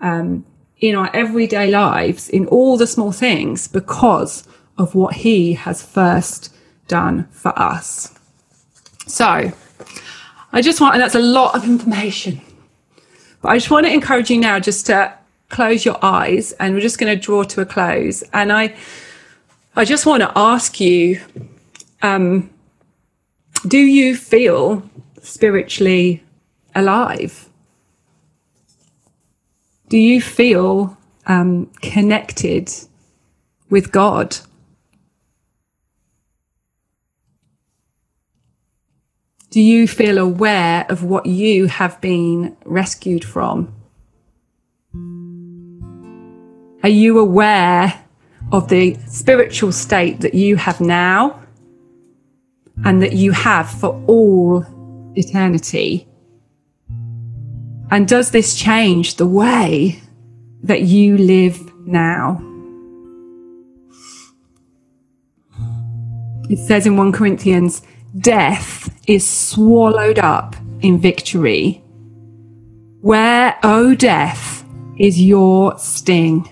um, 0.00 0.44
in 0.80 0.94
our 0.94 1.10
everyday 1.16 1.70
lives, 1.70 2.28
in 2.28 2.46
all 2.46 2.76
the 2.76 2.86
small 2.86 3.10
things 3.10 3.68
because 3.68 4.46
of 4.76 4.94
what 4.94 5.14
he 5.14 5.54
has 5.54 5.82
first 5.82 6.54
done 6.88 7.26
for 7.30 7.58
us. 7.58 8.17
So 9.08 9.50
I 10.52 10.62
just 10.62 10.80
want, 10.80 10.94
and 10.94 11.02
that's 11.02 11.14
a 11.14 11.20
lot 11.20 11.54
of 11.54 11.64
information, 11.64 12.40
but 13.40 13.48
I 13.48 13.56
just 13.56 13.70
want 13.70 13.86
to 13.86 13.92
encourage 13.92 14.30
you 14.30 14.38
now 14.38 14.60
just 14.60 14.86
to 14.86 15.14
close 15.48 15.84
your 15.84 16.02
eyes 16.04 16.52
and 16.52 16.74
we're 16.74 16.80
just 16.80 16.98
going 16.98 17.14
to 17.14 17.20
draw 17.20 17.42
to 17.42 17.62
a 17.62 17.66
close. 17.66 18.22
And 18.34 18.52
I, 18.52 18.76
I 19.74 19.84
just 19.86 20.04
want 20.04 20.22
to 20.22 20.32
ask 20.36 20.78
you 20.78 21.20
um, 22.02 22.50
do 23.66 23.78
you 23.78 24.14
feel 24.14 24.88
spiritually 25.22 26.22
alive? 26.74 27.48
Do 29.88 29.96
you 29.96 30.20
feel 30.20 30.96
um, 31.26 31.66
connected 31.80 32.70
with 33.70 33.90
God? 33.90 34.36
Do 39.50 39.62
you 39.62 39.88
feel 39.88 40.18
aware 40.18 40.84
of 40.90 41.04
what 41.04 41.24
you 41.24 41.68
have 41.68 41.98
been 42.02 42.54
rescued 42.66 43.24
from? 43.24 43.74
Are 46.82 46.90
you 46.90 47.18
aware 47.18 48.04
of 48.52 48.68
the 48.68 48.98
spiritual 49.06 49.72
state 49.72 50.20
that 50.20 50.34
you 50.34 50.56
have 50.56 50.82
now 50.82 51.42
and 52.84 53.00
that 53.02 53.14
you 53.14 53.32
have 53.32 53.70
for 53.70 54.04
all 54.06 54.66
eternity? 55.16 56.06
And 57.90 58.06
does 58.06 58.32
this 58.32 58.54
change 58.54 59.14
the 59.14 59.26
way 59.26 59.98
that 60.62 60.82
you 60.82 61.16
live 61.16 61.58
now? 61.86 62.38
It 66.50 66.58
says 66.58 66.86
in 66.86 66.98
1 66.98 67.12
Corinthians, 67.12 67.80
death 68.18 68.94
is 69.08 69.28
swallowed 69.28 70.18
up 70.18 70.54
in 70.80 70.98
victory. 70.98 71.82
Where, 73.00 73.58
O 73.62 73.88
oh 73.88 73.94
death, 73.94 74.64
is 74.98 75.20
your 75.20 75.76
sting? 75.78 76.48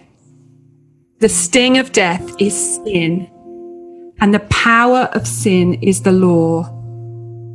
The 1.19 1.29
sting 1.29 1.77
of 1.77 1.93
death 1.93 2.35
is 2.41 2.77
sin, 2.77 3.31
and 4.21 4.33
the 4.33 4.47
power 4.51 5.11
of 5.13 5.27
sin 5.27 5.75
is 5.75 6.03
the 6.03 6.13
law. 6.13 6.65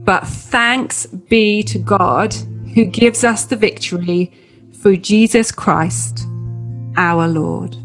But 0.04 0.28
thanks 0.28 1.08
be 1.08 1.64
to 1.64 1.80
God 1.80 2.34
who 2.76 2.86
gives 2.86 3.24
us 3.24 3.46
the 3.46 3.56
victory 3.56 4.32
through 4.74 4.98
Jesus 4.98 5.52
Christ, 5.52 6.26
our 6.96 7.28
Lord. 7.28 7.76